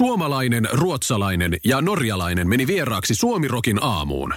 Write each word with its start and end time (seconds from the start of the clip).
Suomalainen, 0.00 0.68
ruotsalainen 0.72 1.56
ja 1.64 1.80
norjalainen 1.80 2.48
meni 2.48 2.66
vieraaksi 2.66 3.14
Suomirokin 3.14 3.78
aamuun. 3.82 4.34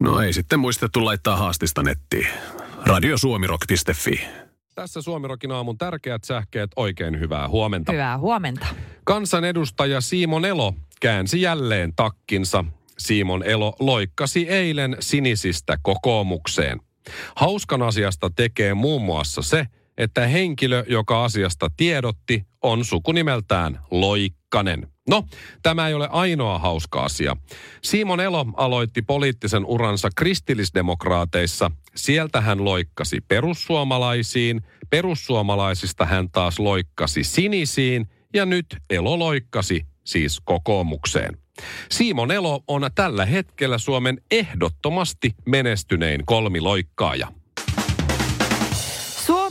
No 0.00 0.20
ei 0.20 0.32
sitten 0.32 0.60
muistettu 0.60 1.04
laittaa 1.04 1.36
haastista 1.36 1.82
nettiin. 1.82 2.26
Radiosuomirok.fi. 2.86 4.24
Tässä 4.74 5.02
Suomirokin 5.02 5.52
aamun 5.52 5.78
tärkeät 5.78 6.24
sähkeet. 6.24 6.70
Oikein 6.76 7.20
hyvää 7.20 7.48
huomenta. 7.48 7.92
Hyvää 7.92 8.18
huomenta. 8.18 8.66
Kansanedustaja 9.04 10.00
Siimon 10.00 10.44
Elo 10.44 10.74
käänsi 11.00 11.42
jälleen 11.42 11.92
takkinsa. 11.96 12.64
Siimon 12.98 13.42
Elo 13.42 13.76
loikkasi 13.80 14.48
eilen 14.48 14.96
sinisistä 15.00 15.78
kokoomukseen. 15.82 16.80
Hauskan 17.36 17.82
asiasta 17.82 18.30
tekee 18.36 18.74
muun 18.74 19.02
muassa 19.02 19.42
se, 19.42 19.66
että 20.02 20.26
henkilö, 20.26 20.84
joka 20.88 21.24
asiasta 21.24 21.70
tiedotti, 21.76 22.46
on 22.62 22.84
sukunimeltään 22.84 23.80
Loikkanen. 23.90 24.88
No, 25.08 25.24
tämä 25.62 25.88
ei 25.88 25.94
ole 25.94 26.08
ainoa 26.12 26.58
hauska 26.58 27.04
asia. 27.04 27.36
Simon 27.82 28.20
Elo 28.20 28.46
aloitti 28.56 29.02
poliittisen 29.02 29.64
uransa 29.64 30.08
kristillisdemokraateissa. 30.16 31.70
Sieltä 31.94 32.40
hän 32.40 32.64
loikkasi 32.64 33.20
perussuomalaisiin, 33.20 34.60
perussuomalaisista 34.90 36.06
hän 36.06 36.30
taas 36.30 36.58
loikkasi 36.58 37.24
sinisiin 37.24 38.06
ja 38.34 38.46
nyt 38.46 38.76
Elo 38.90 39.18
loikkasi 39.18 39.86
siis 40.04 40.40
kokoomukseen. 40.44 41.38
Simon 41.90 42.30
Elo 42.30 42.64
on 42.68 42.90
tällä 42.94 43.26
hetkellä 43.26 43.78
Suomen 43.78 44.20
ehdottomasti 44.30 45.34
menestynein 45.46 46.26
kolmiloikkaaja. 46.26 47.41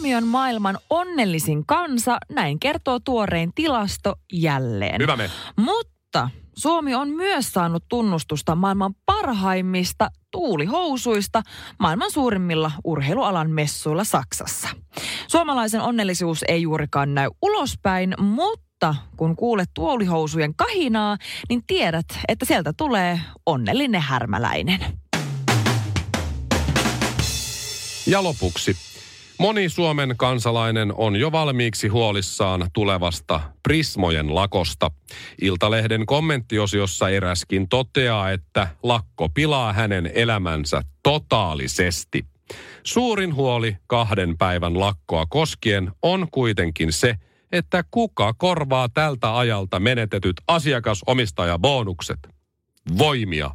Suomi 0.02 0.16
on 0.16 0.28
maailman 0.28 0.78
onnellisin 0.90 1.66
kansa, 1.66 2.18
näin 2.30 2.60
kertoo 2.60 3.00
tuorein 3.00 3.52
tilasto 3.56 4.16
jälleen. 4.34 5.02
Hyvä 5.02 5.16
me. 5.16 5.30
Mutta 5.56 6.30
Suomi 6.56 6.96
on 6.96 7.10
myös 7.10 7.54
saanut 7.54 7.84
tunnustusta 7.90 8.56
maailman 8.56 8.96
parhaimmista 9.06 10.12
tuulihousuista 10.32 11.42
maailman 11.80 12.12
suurimmilla 12.12 12.72
urheilualan 12.84 13.50
messuilla 13.52 14.04
Saksassa. 14.04 14.68
Suomalaisen 15.28 15.82
onnellisuus 15.82 16.46
ei 16.48 16.62
juurikaan 16.62 17.14
näy 17.16 17.30
ulospäin, 17.42 18.16
mutta 18.20 18.96
kun 19.18 19.36
kuulet 19.36 19.70
tuulihousujen 19.74 20.56
kahinaa, 20.56 21.18
niin 21.50 21.64
tiedät, 21.68 22.06
että 22.28 22.46
sieltä 22.46 22.74
tulee 22.78 23.20
onnellinen 23.46 24.02
härmäläinen. 24.02 24.80
Ja 28.08 28.24
lopuksi 28.24 28.91
Moni 29.42 29.70
Suomen 29.70 30.16
kansalainen 30.18 30.94
on 30.96 31.16
jo 31.16 31.32
valmiiksi 31.32 31.88
huolissaan 31.88 32.70
tulevasta 32.74 33.42
Prismojen 33.64 34.36
lakosta. 34.36 34.92
Iltalehden 35.42 36.06
kommenttiosiossa 36.06 37.10
eräskin 37.10 37.70
toteaa, 37.70 38.32
että 38.32 38.68
lakko 38.84 39.30
pilaa 39.30 39.74
hänen 39.74 40.12
elämänsä 40.14 40.82
totaalisesti. 41.04 42.26
Suurin 42.84 43.36
huoli 43.36 43.78
kahden 43.88 44.38
päivän 44.38 44.80
lakkoa 44.80 45.26
koskien 45.26 45.92
on 46.02 46.28
kuitenkin 46.32 46.94
se, 46.94 47.16
että 47.52 47.84
kuka 47.92 48.34
korvaa 48.34 48.90
tältä 48.90 49.38
ajalta 49.38 49.80
menetetyt 49.80 50.36
asiakasomistajabonukset. 50.48 52.20
Voimia 52.98 53.52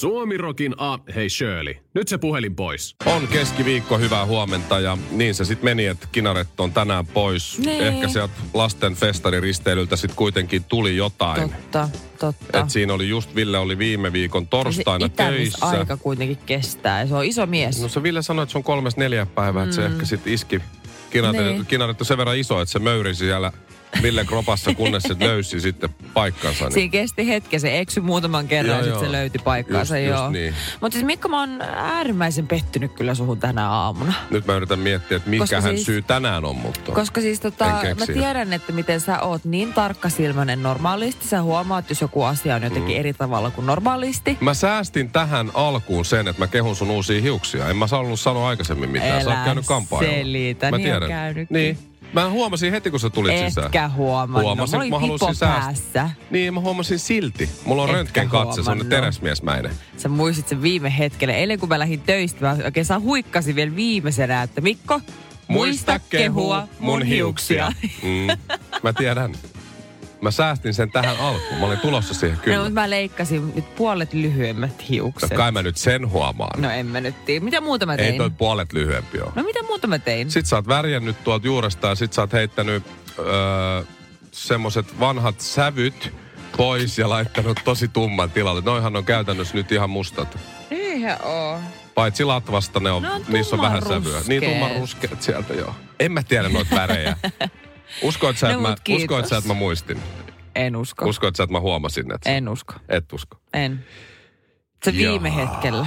Suomirokin 0.00 0.74
a... 0.78 0.98
Hei 1.14 1.30
Shirley, 1.30 1.74
nyt 1.94 2.08
se 2.08 2.18
puhelin 2.18 2.56
pois. 2.56 2.96
On 3.06 3.28
keskiviikko, 3.28 3.98
hyvää 3.98 4.26
huomenta 4.26 4.80
ja 4.80 4.98
niin 5.10 5.34
se 5.34 5.44
sitten 5.44 5.64
meni, 5.64 5.86
että 5.86 6.08
kinaret 6.12 6.60
on 6.60 6.72
tänään 6.72 7.06
pois. 7.06 7.58
Nee. 7.58 7.88
Ehkä 7.88 8.08
sieltä 8.08 8.32
lasten 8.54 8.94
festariristeilyltä 8.94 9.96
sitten 9.96 10.16
kuitenkin 10.16 10.64
tuli 10.64 10.96
jotain. 10.96 11.40
Totta, 11.50 11.88
totta. 12.18 12.58
Et 12.60 12.70
siinä 12.70 12.94
oli 12.94 13.08
just, 13.08 13.34
Ville 13.34 13.58
oli 13.58 13.78
viime 13.78 14.12
viikon 14.12 14.46
torstaina 14.48 15.06
se 15.08 15.12
töissä. 15.14 15.66
aika 15.66 15.96
kuitenkin 15.96 16.38
kestää. 16.46 17.06
Se 17.06 17.14
on 17.14 17.24
iso 17.24 17.46
mies. 17.46 17.82
No 17.82 17.88
se 17.88 18.02
Ville 18.02 18.22
sanoi, 18.22 18.42
että 18.42 18.52
se 18.52 18.58
on 18.58 18.64
kolmes 18.64 18.96
neljä 18.96 19.26
päivää, 19.26 19.62
että 19.64 19.76
se 19.76 19.84
ehkä 19.86 20.04
sitten 20.06 20.32
iski. 20.32 20.60
Kinaret, 21.10 21.40
Niin. 21.44 21.66
kinaret 21.66 22.00
on 22.00 22.06
sen 22.06 22.18
verran 22.18 22.36
iso, 22.36 22.60
että 22.60 22.72
se 22.72 22.78
möyrisi 22.78 23.18
siellä 23.18 23.52
Ville 24.02 24.24
kropassa, 24.24 24.74
kunnes 24.74 25.02
se 25.02 25.16
löysi 25.20 25.60
sitten 25.60 25.90
paikkansa. 26.14 26.64
Niin. 26.64 26.72
Siinä 26.72 26.90
kesti 26.92 27.28
hetken, 27.28 27.60
se 27.60 27.78
eksy 27.78 28.00
muutaman 28.00 28.48
kerran 28.48 28.68
Joo, 28.70 28.78
ja 28.78 28.84
sitten 28.84 29.00
se 29.08 29.12
löyti 29.12 29.38
paikkaansa. 29.38 29.98
Just- 29.98 30.06
just 30.10 30.18
joo. 30.20 30.30
niin. 30.30 30.54
Mutta 30.80 30.94
siis 30.94 31.04
Mikko, 31.06 31.28
mä 31.28 31.40
oon 31.40 31.62
äärimmäisen 31.62 32.46
pettynyt 32.46 32.92
kyllä 32.92 33.14
suhun 33.14 33.38
tänä 33.40 33.68
aamuna. 33.70 34.12
Nyt 34.30 34.46
mä 34.46 34.54
yritän 34.56 34.78
miettiä, 34.78 35.16
että 35.16 35.30
Koska 35.38 35.56
mikähän 35.56 35.74
siis- 35.76 35.86
syy 35.86 36.02
tänään 36.02 36.44
on, 36.44 36.56
mutta... 36.56 36.92
Koska 36.92 37.20
siis 37.20 37.40
tota, 37.40 37.64
mä 37.98 38.06
tiedän, 38.06 38.52
että 38.52 38.72
miten 38.72 39.00
sä 39.00 39.20
oot 39.22 39.44
niin 39.44 39.72
tarkkasilmäinen 39.72 40.62
normaalisti. 40.62 41.28
Sä 41.28 41.42
huomaat, 41.42 41.88
jos 41.90 42.00
joku 42.00 42.22
asia 42.22 42.54
on 42.54 42.62
jotenkin 42.62 42.94
Mm. 42.94 43.00
eri 43.00 43.12
tavalla 43.12 43.50
kuin 43.50 43.66
normaalisti. 43.66 44.38
Mä 44.40 44.54
säästin 44.54 45.10
tähän 45.10 45.50
alkuun 45.54 46.04
sen, 46.04 46.28
että 46.28 46.42
mä 46.42 46.46
kehun 46.46 46.76
sun 46.76 46.90
uusia 46.90 47.20
hiuksia. 47.20 47.68
En 47.68 47.76
mä 47.76 47.86
halunnut 47.90 48.20
sanoa 48.20 48.48
aikaisemmin 48.48 48.90
mitään. 48.90 49.22
Sä 49.24 49.30
oot 49.30 49.44
käynyt 49.44 49.66
kampaajalla. 49.66 50.16
selitä, 50.18 50.70
mä 50.70 50.76
niin 50.76 50.94
on 50.94 51.00
tiedän. 51.00 51.46
Niin. 51.50 51.78
Mä 52.12 52.30
huomasin 52.30 52.72
heti, 52.72 52.90
kun 52.90 53.00
sä 53.00 53.10
tulit 53.10 53.38
sisään. 53.38 53.66
Etkä 53.66 53.88
huomannut. 53.88 54.42
Huomasin, 54.42 54.78
Mulla 54.78 54.90
mä 54.90 54.96
oli 54.96 55.06
halusin 55.06 55.26
pipo 55.28 55.34
säästää. 55.34 55.60
päässä. 56.04 56.10
Niin, 56.30 56.54
mä 56.54 56.60
huomasin 56.60 56.98
silti. 56.98 57.48
Mulla 57.64 57.82
on 57.82 57.88
Etkä 57.88 57.96
röntgen 57.98 58.28
katse, 58.28 58.54
semmonen 58.54 58.64
huomannut. 58.66 58.88
teräsmiesmäinen. 58.88 59.72
Sä 59.96 60.08
muistit 60.08 60.48
sen 60.48 60.62
viime 60.62 60.98
hetkellä. 60.98 61.34
Eilen 61.34 61.60
kun 61.60 61.68
mä 61.68 61.78
lähdin 61.78 62.00
töistä, 62.00 62.46
mä 62.46 62.56
oikein 62.64 62.86
saa 62.86 63.00
huikkasin 63.00 63.54
vielä 63.56 63.76
viimeisenä, 63.76 64.42
että 64.42 64.60
Mikko, 64.60 65.00
muista 65.48 65.98
kehua 65.98 66.68
mun 66.80 67.02
hiuksia. 67.02 67.72
Mm, 68.02 68.26
mä 68.82 68.92
tiedän. 68.92 69.32
Mä 70.20 70.30
säästin 70.30 70.74
sen 70.74 70.90
tähän 70.90 71.16
alkuun. 71.20 71.60
Mä 71.60 71.66
olin 71.66 71.78
tulossa 71.78 72.14
siihen 72.14 72.36
No, 72.38 72.44
kyllä. 72.44 72.58
mutta 72.58 72.70
mä 72.74 72.90
leikkasin 72.90 73.52
nyt 73.54 73.74
puolet 73.76 74.12
lyhyemmät 74.12 74.88
hiukset. 74.88 75.30
No, 75.30 75.36
kai 75.36 75.52
mä 75.52 75.62
nyt 75.62 75.76
sen 75.76 76.10
huomaan. 76.10 76.62
No 76.62 76.70
en 76.70 76.86
mä 76.86 77.00
nyt 77.00 77.24
tiedä. 77.24 77.44
Mitä 77.44 77.60
muuta 77.60 77.86
mä 77.86 77.96
tein? 77.96 78.12
Ei 78.12 78.18
toi 78.18 78.30
puolet 78.30 78.72
lyhyempi 78.72 79.20
ole. 79.20 79.32
No 79.34 79.42
mitä 79.42 79.62
muuta 79.62 79.86
mä 79.86 79.98
tein? 79.98 80.30
Sit 80.30 80.46
sä 80.46 80.56
oot 80.56 80.68
värjännyt 80.68 81.24
tuolta 81.24 81.46
juuresta 81.46 81.86
ja 81.88 81.94
sit 81.94 82.12
sä 82.12 82.22
oot 82.22 82.32
heittänyt 82.32 82.82
öö, 83.18 83.82
semmoset 84.32 85.00
vanhat 85.00 85.40
sävyt 85.40 86.12
pois 86.56 86.98
ja 86.98 87.08
laittanut 87.08 87.60
tosi 87.64 87.88
tumman 87.88 88.30
tilalle. 88.30 88.60
Noihan 88.64 88.96
on 88.96 89.04
käytännössä 89.04 89.54
nyt 89.54 89.72
ihan 89.72 89.90
mustat. 89.90 90.38
Eihän 90.70 91.18
oo. 91.22 91.58
Paitsi 91.94 92.24
latvasta 92.24 92.80
ne 92.80 92.90
on, 92.90 93.02
Ne 93.02 93.10
on 93.10 93.22
niissä 93.28 93.56
on 93.56 93.62
vähän 93.62 93.82
sävyä. 93.82 93.94
tummanruskeat. 93.98 94.26
Niin 94.28 94.42
tumman 94.44 94.80
ruskeat 94.80 95.22
sieltä 95.22 95.54
joo. 95.54 95.74
En 96.00 96.12
mä 96.12 96.22
tiedä 96.22 96.48
noita 96.48 96.76
värejä. 96.76 97.16
Uskoit 98.02 98.38
sä, 98.38 98.46
No 98.46 98.52
että 98.52 98.62
mä, 98.92 98.96
uskoit 98.96 99.26
sä, 99.26 99.36
että 99.36 99.48
mä 99.48 99.54
muistin? 99.54 100.02
En 100.54 100.76
usko. 100.76 101.04
Uskoit 101.08 101.36
sä, 101.36 101.42
että 101.42 101.52
mä 101.52 101.60
huomasin, 101.60 102.14
että 102.14 102.30
En 102.30 102.48
usko. 102.48 102.74
et 102.88 103.12
usko? 103.12 103.36
En. 103.54 103.84
Se 104.84 104.90
Jaa. 104.90 105.12
viime 105.12 105.34
hetkellä. 105.36 105.86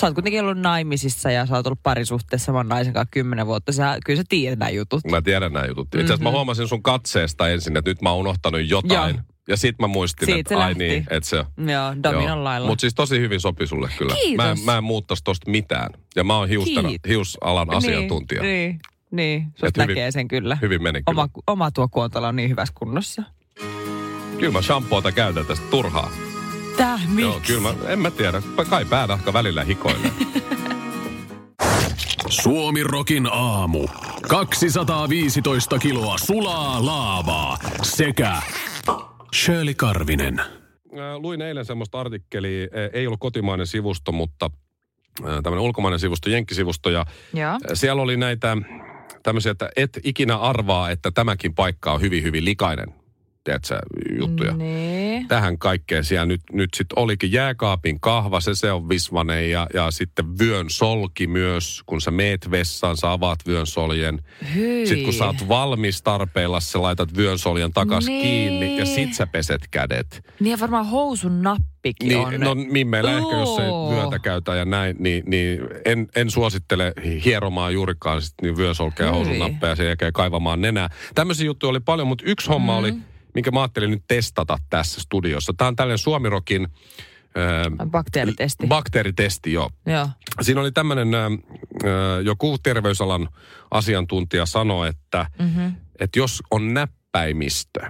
Sä 0.00 0.06
oot 0.06 0.14
kuitenkin 0.14 0.40
ollut 0.40 0.58
naimisissa 0.58 1.30
ja 1.30 1.46
sä 1.46 1.54
oot 1.56 1.66
ollut 1.66 1.82
parisuhteessa 1.82 2.46
saman 2.46 2.68
naisen 2.68 2.92
kanssa 2.92 3.10
kymmenen 3.10 3.46
vuotta. 3.46 3.72
Sä, 3.72 3.98
kyllä 4.06 4.16
sä 4.16 4.24
tiedät 4.28 4.58
nämä 4.58 4.70
jutut. 4.70 5.00
Mä 5.10 5.22
tiedän 5.22 5.52
nämä 5.52 5.66
jutut. 5.66 5.86
Itse 5.86 6.04
asiassa 6.04 6.22
mä 6.22 6.30
huomasin 6.30 6.68
sun 6.68 6.82
katseesta 6.82 7.48
ensin, 7.48 7.76
että 7.76 7.90
nyt 7.90 8.02
mä 8.02 8.10
oon 8.10 8.18
unohtanut 8.18 8.60
jotain. 8.68 9.14
Joo. 9.14 9.24
Ja 9.48 9.56
sit 9.56 9.78
mä 9.78 9.86
muistin, 9.86 10.26
Siitä 10.26 10.40
että 10.40 10.48
se 10.48 10.54
ai 10.54 10.60
lähti. 10.70 10.78
niin, 10.84 11.06
että 11.10 11.28
se 11.28 11.36
Joo, 11.36 11.94
Dominon 12.02 12.44
lailla. 12.44 12.66
Mutta 12.68 12.80
siis 12.80 12.94
tosi 12.94 13.20
hyvin 13.20 13.40
sopi 13.40 13.66
sulle 13.66 13.88
kyllä. 13.98 14.14
Kiitos. 14.14 14.36
Mä, 14.46 14.50
en- 14.50 14.60
mä 14.64 14.76
en 14.76 14.84
muuttais 14.84 15.22
tosta 15.22 15.50
mitään. 15.50 15.90
Ja 16.16 16.24
mä 16.24 16.36
oon 16.36 16.48
hiustana, 16.48 16.88
Kiitos. 16.88 17.08
hiusalan 17.08 17.74
asiantuntija. 17.74 18.42
Niin, 18.42 18.80
niin. 19.16 19.44
Susta 19.50 19.66
Et 19.66 19.76
hyvin- 19.76 19.88
näkee 19.88 20.10
sen 20.10 20.28
kyllä. 20.28 20.58
Hyvin 20.62 20.82
meni 20.82 21.02
kyllä. 21.02 21.22
Oma, 21.22 21.28
oma 21.46 21.70
tuo 21.70 21.88
kuontalo 21.88 22.26
on 22.26 22.36
niin 22.36 22.50
hyvässä 22.50 22.74
kunnossa. 22.78 23.22
Kyllä 24.38 24.52
mä 24.52 24.62
shampoota 24.62 25.12
käytän 25.12 25.46
tästä 25.46 25.66
turhaa. 25.70 26.10
Tää, 26.76 26.98
miksi? 27.08 27.20
Joo, 27.22 27.40
kyllä 27.46 27.60
mä, 27.60 27.74
en 27.88 27.98
mä 27.98 28.10
tiedä. 28.10 28.42
Kai 28.70 28.84
päänahka 28.84 29.32
välillä 29.32 29.64
hikoilee. 29.64 30.10
Suomirokin 32.28 33.26
aamu. 33.32 33.88
215 34.28 35.78
kiloa 35.78 36.18
sulaa 36.18 36.86
laavaa 36.86 37.58
sekä 37.82 38.42
Shirley 39.34 39.74
Karvinen. 39.74 40.40
Äh, 40.40 40.46
Luin 41.18 41.42
eilen 41.42 41.64
semmoista 41.64 42.00
artikkelia, 42.00 42.62
äh, 42.64 42.68
ei 42.92 43.06
ollut 43.06 43.20
kotimainen 43.20 43.66
sivusto, 43.66 44.12
mutta 44.12 44.50
tämmöinen 45.22 45.58
ulkomainen 45.58 46.00
sivusto, 46.00 46.30
jenkkisivusto. 46.30 46.90
Ja 46.90 47.06
Joo. 47.34 47.50
äh, 47.52 47.58
siellä 47.74 48.02
oli 48.02 48.16
näitä 48.16 48.56
tämmöisiä, 49.26 49.52
että 49.52 49.70
et 49.76 49.98
ikinä 50.04 50.36
arvaa, 50.36 50.90
että 50.90 51.10
tämäkin 51.10 51.54
paikka 51.54 51.92
on 51.92 52.00
hyvin, 52.00 52.22
hyvin 52.22 52.44
likainen. 52.44 53.05
Tiedätkö, 53.46 53.78
juttuja. 54.18 54.52
Niin. 54.52 55.28
tähän 55.28 55.58
kaikkeen 55.58 56.04
siellä 56.04 56.26
nyt, 56.26 56.40
nyt 56.52 56.70
sitten 56.76 56.98
olikin 56.98 57.32
jääkaapin 57.32 58.00
kahva, 58.00 58.40
se 58.40 58.54
se 58.54 58.72
on 58.72 58.88
visvanen 58.88 59.50
ja, 59.50 59.66
ja 59.74 59.90
sitten 59.90 60.38
vyön 60.38 60.66
solki 60.70 61.26
myös, 61.26 61.82
kun 61.86 62.00
sä 62.00 62.10
meet 62.10 62.50
vessaan, 62.50 62.96
sä 62.96 63.12
avaat 63.12 63.38
vyön 63.46 63.66
soljen. 63.66 64.22
Sitten 64.84 65.04
kun 65.04 65.12
sä 65.12 65.26
oot 65.26 65.48
valmis 65.48 66.02
tarpeilla, 66.02 66.60
sä 66.60 66.82
laitat 66.82 67.16
vyön 67.16 67.38
soljen 67.38 67.72
takas 67.72 68.06
Niin. 68.06 68.22
kiinni 68.22 68.78
ja 68.78 68.86
sit 68.86 69.14
sä 69.14 69.26
peset 69.26 69.60
kädet. 69.70 70.24
Niin 70.40 70.50
ja 70.50 70.60
varmaan 70.60 70.86
housun 70.86 71.42
nappikin 71.42 72.08
Niin, 72.08 72.18
on. 72.26 72.40
no 72.40 72.54
mimmeillä 72.54 73.10
ehkä, 73.18 73.36
jos 73.36 73.58
ei 73.58 73.96
vyötä 73.96 74.18
käytä 74.18 74.54
ja 74.54 74.64
näin, 74.64 74.96
niin, 74.98 75.22
niin 75.26 75.60
en, 75.84 76.06
en 76.16 76.30
suosittele 76.30 76.92
hieromaan 77.24 77.74
juurikaan 77.74 78.22
sit 78.22 78.34
niin 78.42 78.56
vyösolkea 78.56 79.12
housun 79.12 79.38
nappeja 79.38 79.70
ja 79.72 79.76
sen 79.76 79.86
jälkeen 79.86 80.12
kaivamaan 80.12 80.60
nenää. 80.60 80.90
Tämmöisiä 81.14 81.46
juttuja 81.46 81.70
oli 81.70 81.80
paljon, 81.80 82.08
mutta 82.08 82.24
yksi 82.26 82.48
homma 82.48 82.72
Mm. 82.72 82.78
oli, 82.78 82.94
minkä 83.36 83.50
mä 83.50 83.60
ajattelin 83.60 83.90
nyt 83.90 84.04
testata 84.08 84.58
tässä 84.70 85.00
studiossa. 85.00 85.52
Tämä 85.56 85.68
on 85.68 85.76
tällainen 85.76 85.98
Suomirokin 85.98 86.68
Bakteeritesti. 87.90 88.66
bakteeritesti, 88.66 89.52
joo. 89.52 89.70
Joo. 89.86 90.08
Siinä 90.40 90.60
oli 90.60 90.72
tämmöinen, 90.72 91.08
joku 92.24 92.58
terveysalan 92.62 93.28
asiantuntija 93.70 94.46
sanoi, 94.46 94.88
että, 94.88 95.26
Mm-hmm. 95.38 95.72
että 96.00 96.18
jos 96.18 96.42
on 96.50 96.74
näppäimistö, 96.74 97.80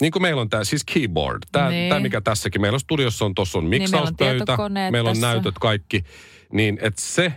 niin 0.00 0.12
kuin 0.12 0.22
meillä 0.22 0.40
on 0.40 0.48
tämä 0.48 0.64
siis 0.64 0.84
keyboard, 0.84 1.42
tämä, 1.52 1.68
Niin. 1.70 1.88
tämä 1.88 2.00
mikä 2.00 2.20
tässäkin, 2.20 2.60
meillä 2.60 2.76
on 2.76 2.80
studiossa 2.80 3.24
on, 3.24 3.34
tuossa 3.34 3.58
on 3.58 3.64
meillä 3.64 3.84
on 3.84 3.90
miksauspöytä, 3.90 4.44
tietokoneet 4.44 4.92
meillä 4.92 5.10
on 5.10 5.16
tässä. 5.16 5.26
näytöt 5.26 5.54
kaikki, 5.60 6.04
niin 6.52 6.78
että 6.82 7.00
se 7.02 7.32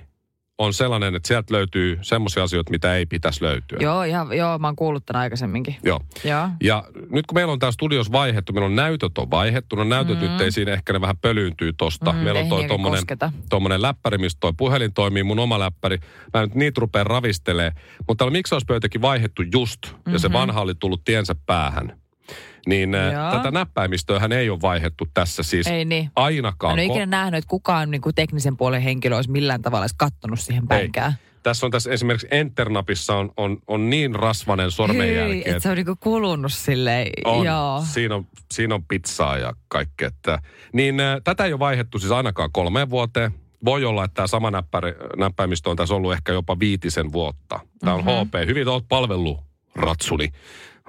on 0.57 0.73
sellainen, 0.73 1.15
että 1.15 1.27
sieltä 1.27 1.53
löytyy 1.53 1.99
semmoisia 2.01 2.43
asioita, 2.43 2.71
mitä 2.71 2.95
ei 2.95 3.05
pitäisi 3.05 3.43
löytyä. 3.43 3.77
Joo, 3.81 4.03
ihan, 4.03 4.37
joo, 4.37 4.59
mä 4.59 4.67
oon 4.67 4.75
kuullut 4.75 5.05
tämän 5.05 5.21
aikaisemminkin. 5.21 5.75
Joo. 5.83 6.01
Joo. 6.23 6.49
Ja 6.63 6.83
nyt 7.09 7.25
kun 7.25 7.35
meillä 7.35 7.53
on 7.53 7.59
tämä 7.59 7.71
studios 7.71 8.11
vaihettu, 8.11 8.53
meillä 8.53 8.65
on 8.65 8.75
näytöt 8.75 9.17
on 9.17 9.31
vaihettu, 9.31 9.75
no 9.75 9.83
näytöt 9.83 10.21
mm. 10.21 10.27
nyt 10.27 10.41
ei 10.41 10.51
siinä 10.51 10.73
ehkä 10.73 10.93
ne 10.93 11.01
vähän 11.01 11.17
pölyyntyy 11.17 11.73
tosta. 11.73 12.11
Mm, 12.11 12.17
meillä 12.17 12.39
on 12.39 12.49
toi 12.49 12.67
tommonen, 12.67 12.99
kosketa. 12.99 13.31
tommonen 13.49 13.81
läppäri, 13.81 14.17
mistä 14.17 14.39
toi 14.39 14.53
puhelin 14.57 14.93
toimii, 14.93 15.23
mun 15.23 15.39
oma 15.39 15.59
läppäri. 15.59 15.99
Mä 16.33 16.41
nyt 16.41 16.55
niitä 16.55 16.81
rupean 16.81 17.07
ravistelee. 17.07 17.71
Mutta 18.07 18.15
täällä 18.17 18.31
miksauspöytäkin 18.31 19.01
vaihettu 19.01 19.41
just, 19.53 19.79
mm-hmm. 19.85 20.13
ja 20.13 20.19
se 20.19 20.31
vanha 20.31 20.61
oli 20.61 20.75
tullut 20.75 21.01
tiensä 21.05 21.35
päähän. 21.45 22.04
Niin 22.67 22.95
ä, 22.95 23.11
Joo. 23.11 23.31
tätä 23.31 23.51
näppäimistöähän 23.51 24.31
ei 24.31 24.49
ole 24.49 24.61
vaihettu 24.61 25.07
tässä 25.13 25.43
siis 25.43 25.67
Ei 25.67 25.85
niin. 25.85 26.03
Mä 26.05 26.11
ainakaan. 26.15 26.71
en 26.79 26.85
ole 26.85 26.93
ikinä 26.93 27.05
nähnyt, 27.05 27.37
että 27.37 27.49
kukaan 27.49 27.91
niin 27.91 28.01
kuin 28.01 28.15
teknisen 28.15 28.57
puolen 28.57 28.81
henkilö 28.81 29.15
olisi 29.15 29.31
millään 29.31 29.61
tavalla 29.61 29.87
kattonut 29.97 30.39
siihen 30.39 30.67
päinkään. 30.67 31.13
Tässä 31.43 31.65
on 31.65 31.71
tässä 31.71 31.91
esimerkiksi 31.91 32.27
Enter-napissa 32.31 33.15
on, 33.15 33.31
on, 33.37 33.57
on 33.67 33.89
niin 33.89 34.15
rasvanen 34.15 34.71
sormenjälki, 34.71 35.43
että 35.45 35.59
se 35.59 35.69
on 35.69 35.75
niin 35.75 35.85
kuin 35.85 35.97
kulunut 35.99 36.53
silleen. 36.53 37.07
On. 37.25 37.45
Joo. 37.45 37.83
Siinä 37.93 38.15
on, 38.15 38.27
siinä 38.53 38.75
on 38.75 38.83
pizzaa 38.85 39.37
ja 39.37 39.53
kaikkea. 39.67 40.07
Että, 40.07 40.39
niin 40.73 40.99
äh, 40.99 41.17
tätä 41.23 41.45
ei 41.45 41.53
ole 41.53 41.59
vaihdettu 41.59 41.99
siis 41.99 42.11
ainakaan 42.11 42.49
kolmeen 42.51 42.89
vuoteen. 42.89 43.31
Voi 43.65 43.85
olla, 43.85 44.03
että 44.03 44.15
tämä 44.15 44.27
sama 44.27 44.51
näppäri, 44.51 44.93
näppäimistö 45.17 45.69
on 45.69 45.75
tässä 45.77 45.95
ollut 45.95 46.13
ehkä 46.13 46.31
jopa 46.31 46.59
viitisen 46.59 47.11
vuotta. 47.11 47.59
Tämä 47.79 47.93
on 47.93 47.99
Mhm. 48.01 48.09
HP. 48.09 48.33
Hyvin 48.47 48.67
olet 48.67 48.85
palvellut 48.89 49.39
ratsuni, 49.75 50.29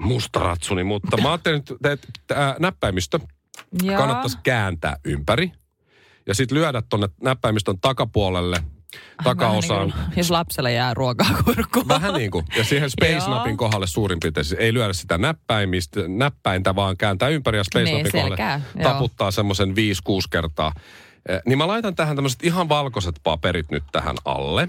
musta 0.00 0.38
ratsuni, 0.40 0.84
mutta 0.84 1.16
mä 1.22 1.28
ajattelin, 1.30 1.62
että 1.84 2.08
tämä 2.26 2.56
näppäimistö 2.58 3.18
Joo. 3.82 3.96
kannattaisi 3.96 4.38
kääntää 4.42 4.96
ympäri. 5.04 5.52
Ja 6.26 6.34
sitten 6.34 6.58
lyödä 6.58 6.82
tuonne 6.88 7.08
näppäimistön 7.22 7.80
takapuolelle, 7.80 8.56
takaosaan. 9.24 9.78
Vähän 9.88 9.98
niin 9.98 10.06
kuin, 10.08 10.18
jos 10.18 10.30
lapselle 10.30 10.72
jää 10.72 10.94
ruokaa 10.94 11.42
kurkkuun. 11.44 11.88
Vähän 11.88 12.14
niin 12.14 12.30
kuin. 12.30 12.44
Ja 12.56 12.64
siihen 12.64 12.90
Space-napin 12.90 13.50
Joo. 13.50 13.56
kohdalle 13.56 13.86
suurin 13.86 14.20
piirtein. 14.20 14.44
Siis 14.44 14.60
ei 14.60 14.74
lyödä 14.74 14.92
sitä 14.92 15.18
näppäimistä, 15.18 16.00
näppäintä, 16.08 16.74
vaan 16.74 16.96
kääntää 16.96 17.28
ympäri 17.28 17.58
ja 17.58 17.64
Space-napin 17.64 18.02
Niin, 18.02 18.12
kohdalle 18.12 18.36
selkää, 18.36 18.60
taputtaa 18.82 19.30
semmoisen 19.30 19.70
5-6 19.70 19.72
kertaa. 20.30 20.72
Eh, 21.28 21.40
Niin 21.46 21.58
mä 21.58 21.66
laitan 21.66 21.94
tähän 21.94 22.16
tämmöiset 22.16 22.44
ihan 22.44 22.68
valkoiset 22.68 23.20
paperit 23.22 23.70
nyt 23.70 23.84
tähän 23.92 24.16
alle, 24.24 24.68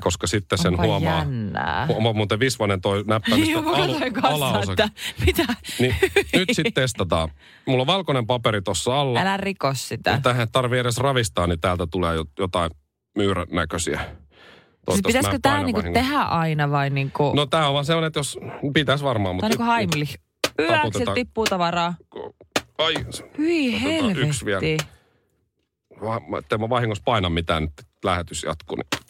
koska 0.00 0.26
sitten 0.26 0.58
sen 0.58 0.72
Onpa 0.72 0.82
huomaa. 0.82 1.18
jännää. 1.18 1.86
Huomaa 1.86 2.12
muuten 2.12 2.38
visvanen 2.40 2.80
toi 2.80 3.04
näppäimistö 3.06 3.52
Joo, 3.52 3.62
mä 3.62 3.70
alu, 3.70 3.86
katsoin 3.92 4.12
kanssa, 4.12 4.34
alaosa. 4.34 4.72
että 4.72 4.88
mitä? 5.26 5.44
Niin, 5.78 5.96
nyt 6.32 6.48
sitten 6.52 6.72
testataan. 6.72 7.28
Mulla 7.66 7.80
on 7.80 7.86
valkoinen 7.86 8.26
paperi 8.26 8.62
tuossa 8.62 9.00
alla. 9.00 9.20
Älä 9.20 9.36
riko 9.36 9.72
sitä. 9.74 10.20
Tähän 10.22 10.48
tarvii 10.52 10.78
edes 10.78 10.96
ravistaa, 10.98 11.46
niin 11.46 11.60
täältä 11.60 11.86
tulee 11.90 12.14
jo- 12.14 12.24
jotain 12.38 12.70
myyrän 13.16 13.46
näköisiä. 13.50 14.00
Siis 14.90 15.02
pitäisikö 15.06 15.38
tämä 15.42 15.62
niinku 15.62 15.82
tehdä 15.92 16.18
aina 16.18 16.70
vai 16.70 16.90
niinku... 16.90 17.32
No 17.36 17.46
tää 17.46 17.68
on 17.68 17.74
vaan 17.74 17.84
sellainen, 17.84 18.06
että 18.06 18.18
jos 18.20 18.38
pitäisi 18.74 19.04
varmaan, 19.04 19.34
mutta... 19.36 19.48
Tämä 19.50 19.72
on 19.72 19.78
niinku 19.78 19.96
haimli. 19.96 20.14
Taputetaan. 20.68 21.14
tippuu 21.14 21.44
tavaraa. 21.44 21.94
Ai, 22.78 22.94
Hyi 23.38 23.76
Otetaan 23.76 24.16
yksi 24.16 24.44
vielä. 24.44 24.60
helvetti. 24.60 24.86
mä- 26.30 26.38
ettei 26.38 26.58
mä 26.58 26.68
vahingossa 26.68 27.02
paina 27.04 27.28
mitään, 27.30 27.62
nyt 27.62 27.72
lähetys 28.04 28.42
jatkuu. 28.42 28.76
Niin. 28.76 29.03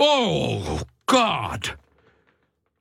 Oh, 0.00 0.80
God! 1.10 1.62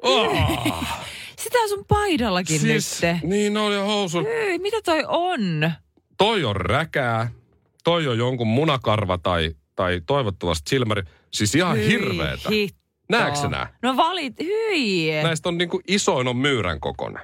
Oh, 0.04 0.38
Sitä 1.44 1.68
sun 1.70 1.86
paidallakin 1.88 2.60
siis, 2.60 3.02
nyt. 3.02 3.24
niin 3.24 3.58
oli 3.58 3.76
housun. 3.78 4.26
Hyi, 4.26 4.60
mitä 4.60 4.78
toi 4.86 5.04
on? 5.08 5.72
Toi 6.18 6.44
on 6.46 6.56
räkää, 6.56 7.32
toi 7.84 8.08
on 8.08 8.18
jonkun 8.18 8.48
munakarva 8.48 9.18
tai, 9.18 9.56
tai 9.76 10.02
toivottavasti 10.06 10.70
silmäri. 10.70 11.02
Siis 11.34 11.56
ihan 11.56 11.78
Hyi 11.78 11.88
hirveetä. 11.88 12.50
hitto. 12.50 12.78
Näetkö 13.10 13.48
nää? 13.48 13.74
No 13.82 13.98
valit, 13.98 14.34
hyi. 14.40 15.12
Näistä 15.24 15.50
on 15.50 15.58
niinku 15.58 15.82
isoin 15.88 16.28
on 16.28 16.38
myyrän 16.38 16.80
kokoinen. 16.80 17.22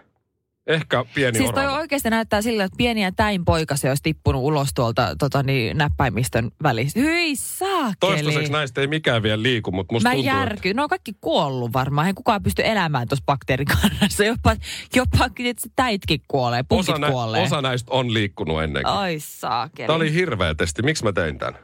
Ehkä 0.67 1.05
pieni 1.15 1.37
Siis 1.37 1.51
toi 1.51 1.63
orava. 1.63 1.77
oikeasti 1.77 2.09
näyttää 2.09 2.41
siltä, 2.41 2.63
että 2.63 2.77
pieniä 2.77 3.11
täin 3.11 3.45
poikasia 3.45 3.91
olisi 3.91 4.03
tippunut 4.03 4.41
ulos 4.41 4.69
tuolta 4.75 5.15
tota, 5.19 5.43
niin, 5.43 5.77
näppäimistön 5.77 6.51
välistä. 6.63 6.99
Hyi 6.99 7.35
saakeli. 7.35 7.95
Toistaiseksi 7.99 8.51
näistä 8.51 8.81
ei 8.81 8.87
mikään 8.87 9.23
vielä 9.23 9.43
liiku, 9.43 9.71
mutta 9.71 9.93
musta 9.93 10.09
Mä 10.09 10.15
tuntuu, 10.15 10.29
että 10.31 10.39
järky. 10.39 10.73
Ne 10.73 10.81
on 10.81 10.89
kaikki 10.89 11.13
kuollut 11.21 11.73
varmaan. 11.73 12.07
Ei 12.07 12.13
kukaan 12.13 12.43
pysty 12.43 12.61
elämään 12.65 13.07
tuossa 13.07 13.23
bakteerikannassa. 13.25 14.23
Jopa, 14.23 14.55
jopa 14.95 15.25
että 15.25 15.69
täitkin 15.75 16.21
kuolee, 16.27 16.63
punkit 16.63 16.89
osa, 16.89 16.97
nä- 16.99 17.11
kuolee. 17.11 17.43
osa 17.43 17.61
näistä 17.61 17.91
on 17.91 18.13
liikkunut 18.13 18.63
ennenkin. 18.63 18.93
Ai 18.93 19.19
saakeli. 19.19 19.87
Tämä 19.87 19.97
oli 19.97 20.13
hirveä 20.13 20.55
testi. 20.55 20.81
Miksi 20.81 21.03
mä 21.03 21.11
tein 21.11 21.39
tämän? 21.39 21.59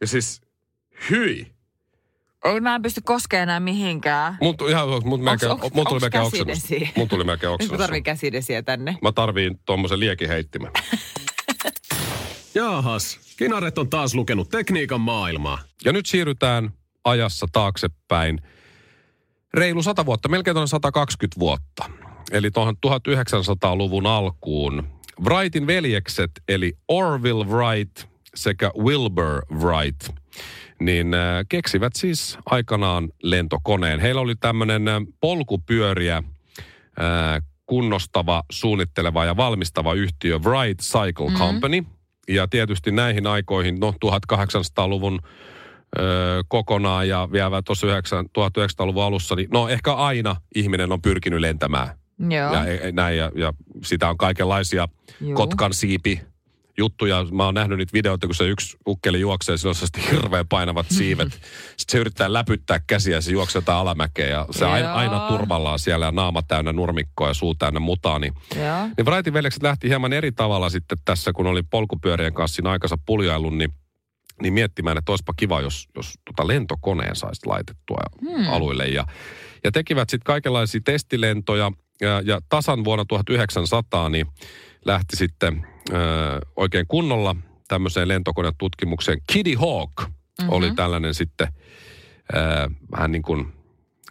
Ja 0.00 0.06
siis, 0.06 0.40
hyi. 1.10 1.55
Ei, 2.54 2.60
mä 2.60 2.74
en 2.74 2.82
pysty 2.82 3.00
koskemaan 3.04 3.42
enää 3.42 3.60
mihinkään. 3.60 4.36
Mun, 4.40 4.56
tu- 4.56 4.66
ihan, 4.66 4.88
mun, 5.04 5.22
melkein, 5.24 5.52
onks- 5.52 5.70
mun 5.74 5.86
tuli 5.86 6.00
melkein 6.00 6.24
oksennus. 6.24 6.68
Mun 6.96 7.08
tuli 7.08 7.24
melkein 7.24 7.50
Nyt 7.50 7.50
mä 7.50 7.54
oksennus. 7.54 7.78
tarvii 7.80 8.02
käsidesiä 8.02 8.62
tänne. 8.62 8.98
Mä 9.02 9.12
tarviin 9.12 9.58
tuommoisen 9.66 10.00
liekiheittimen. 10.00 10.70
Jaahas, 12.54 13.18
Kinaret 13.38 13.78
on 13.78 13.90
taas 13.90 14.14
lukenut 14.14 14.48
tekniikan 14.50 15.00
maailmaa. 15.00 15.58
Ja 15.84 15.92
nyt 15.92 16.06
siirrytään 16.06 16.70
ajassa 17.04 17.46
taaksepäin. 17.52 18.40
Reilu 19.54 19.82
100 19.82 20.06
vuotta, 20.06 20.28
melkein 20.28 20.54
tuonne 20.54 20.66
120 20.66 21.40
vuotta. 21.40 21.84
Eli 22.30 22.50
tuohon 22.50 22.76
1900-luvun 22.86 24.06
alkuun. 24.06 24.88
Wrightin 25.24 25.66
veljekset, 25.66 26.30
eli 26.48 26.72
Orville 26.88 27.44
Wright 27.44 28.04
sekä 28.34 28.70
Wilbur 28.78 29.42
Wright, 29.54 30.08
niin 30.80 31.14
äh, 31.14 31.44
keksivät 31.48 31.96
siis 31.96 32.38
aikanaan 32.46 33.08
lentokoneen. 33.22 34.00
Heillä 34.00 34.20
oli 34.20 34.34
tämmöinen 34.34 34.88
äh, 34.88 35.02
polkupyöriä 35.20 36.16
äh, 36.16 37.42
kunnostava, 37.66 38.42
suunnitteleva 38.50 39.24
ja 39.24 39.36
valmistava 39.36 39.94
yhtiö 39.94 40.38
Wright 40.38 40.80
Cycle 40.80 41.38
Company. 41.38 41.84
Ja 42.28 42.48
tietysti 42.48 42.90
näihin 42.90 43.26
aikoihin, 43.26 43.80
no 43.80 43.94
1800-luvun 44.04 45.20
ö, 45.98 46.02
kokonaan 46.48 47.08
ja 47.08 47.28
vielä 47.32 47.62
tuossa 47.62 47.86
1900-luvun 48.38 49.02
alussa, 49.02 49.34
niin 49.34 49.48
no 49.52 49.68
ehkä 49.68 49.94
aina 49.94 50.36
ihminen 50.54 50.92
on 50.92 51.02
pyrkinyt 51.02 51.40
lentämään. 51.40 51.88
Joo. 52.30 52.52
Ja, 52.52 52.66
e- 52.66 52.88
e- 52.88 52.92
näin, 52.92 53.18
ja, 53.18 53.32
ja 53.34 53.52
sitä 53.84 54.08
on 54.08 54.16
kaikenlaisia 54.16 54.88
Juu. 55.20 55.34
kotkan 55.34 55.74
siipi 55.74 56.20
juttuja. 56.78 57.26
Mä 57.32 57.44
oon 57.44 57.54
nähnyt 57.54 57.78
niitä 57.78 57.92
videoita, 57.92 58.26
kun 58.26 58.34
se 58.34 58.48
yksi 58.48 58.76
ukkeli 58.88 59.20
juoksee, 59.20 59.56
sillä 59.56 59.70
on 59.70 60.10
hirveän 60.10 60.48
painavat 60.48 60.86
siivet. 60.90 61.32
Sitten 61.76 61.92
se 61.92 61.98
yrittää 61.98 62.32
läpyttää 62.32 62.80
käsiä 62.86 63.16
ja 63.16 63.20
se 63.20 63.32
juoksee 63.32 63.58
jotain 63.58 63.78
alamäkeä 63.78 64.26
ja 64.26 64.46
se 64.50 64.64
aina, 64.64 64.94
aina 64.94 65.28
turvallaan 65.28 65.78
siellä 65.78 66.06
ja 66.06 66.12
naama 66.12 66.42
täynnä 66.42 66.72
nurmikkoa 66.72 67.28
ja 67.28 67.34
suu 67.34 67.54
täynnä 67.54 67.80
mutaa. 67.80 68.18
Niin 68.18 68.34
Joo. 68.56 69.22
niin 69.24 69.34
veljekset 69.34 69.62
lähti 69.62 69.88
hieman 69.88 70.12
eri 70.12 70.32
tavalla 70.32 70.70
sitten 70.70 70.98
tässä, 71.04 71.32
kun 71.32 71.46
oli 71.46 71.62
polkupyörien 71.62 72.34
kanssa 72.34 72.54
siinä 72.54 72.70
aikansa 72.70 72.98
puljailun, 73.06 73.58
niin, 73.58 73.72
niin 74.42 74.52
miettimään, 74.52 74.98
että 74.98 75.12
olisipa 75.12 75.32
kiva, 75.36 75.60
jos, 75.60 75.88
jos 75.96 76.12
tota 76.24 76.46
lentokoneen 76.46 77.16
saisi 77.16 77.46
laitettua 77.46 78.00
hmm. 78.20 78.48
aluille. 78.48 78.86
Ja, 78.86 79.06
ja 79.64 79.72
tekivät 79.72 80.10
sitten 80.10 80.26
kaikenlaisia 80.26 80.80
testilentoja, 80.84 81.72
ja, 82.00 82.22
ja 82.24 82.40
tasan 82.48 82.84
vuonna 82.84 83.04
1900 83.04 84.08
niin 84.08 84.26
lähti 84.84 85.16
sitten 85.16 85.66
oikein 86.56 86.86
kunnolla 86.88 87.36
tämmöiseen 87.68 88.08
lentokonetutkimukseen. 88.08 89.18
Kitty 89.32 89.54
Hawk 89.54 89.92
mm-hmm. 90.00 90.52
oli 90.52 90.74
tällainen 90.74 91.14
sitten 91.14 91.48
ö, 92.34 92.70
vähän 92.90 93.12
niin 93.12 93.22
kuin 93.22 93.52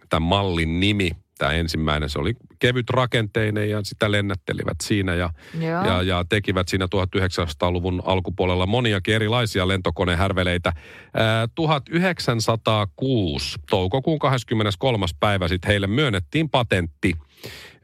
tämän 0.10 0.28
mallin 0.28 0.80
nimi, 0.80 1.12
tämä 1.38 1.52
ensimmäinen. 1.52 2.10
Se 2.10 2.20
oli 2.20 2.34
kevyt 2.60 2.90
rakenteinen 2.90 3.70
ja 3.70 3.80
sitä 3.84 4.12
lennättelivät 4.12 4.78
siinä 4.84 5.16
ja, 5.16 5.30
Joo. 5.60 5.86
ja, 5.86 6.02
ja 6.02 6.26
tekivät 6.30 6.68
siinä 6.68 6.86
1900-luvun 6.86 8.04
alkupuolella 8.06 8.66
moniakin 8.66 9.16
erilaisia 9.16 9.68
lentokonehärveleitä. 9.68 10.74
Ää, 11.14 11.48
1906 11.56 13.60
toukokuun 13.70 14.20
23. 14.20 15.06
päivä 15.20 15.48
sitten 15.48 15.68
heille 15.68 15.88
myönnettiin 15.88 16.50
patentti 16.50 17.14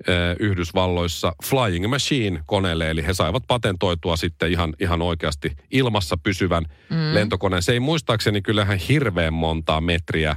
ää, 0.07 0.35
Yhdysvalloissa 0.39 1.33
Flying 1.43 1.87
Machine-koneelle, 1.87 2.89
eli 2.89 3.05
he 3.05 3.13
saivat 3.13 3.43
patentoitua 3.47 4.17
sitten 4.17 4.51
ihan, 4.51 4.73
ihan 4.79 5.01
oikeasti 5.01 5.51
ilmassa 5.71 6.17
pysyvän 6.23 6.65
mm. 6.89 7.13
lentokoneen. 7.13 7.63
Se 7.63 7.71
ei 7.71 7.79
muistaakseni 7.79 8.41
kyllähän 8.41 8.77
hirveän 8.77 9.33
montaa 9.33 9.81
metriä, 9.81 10.35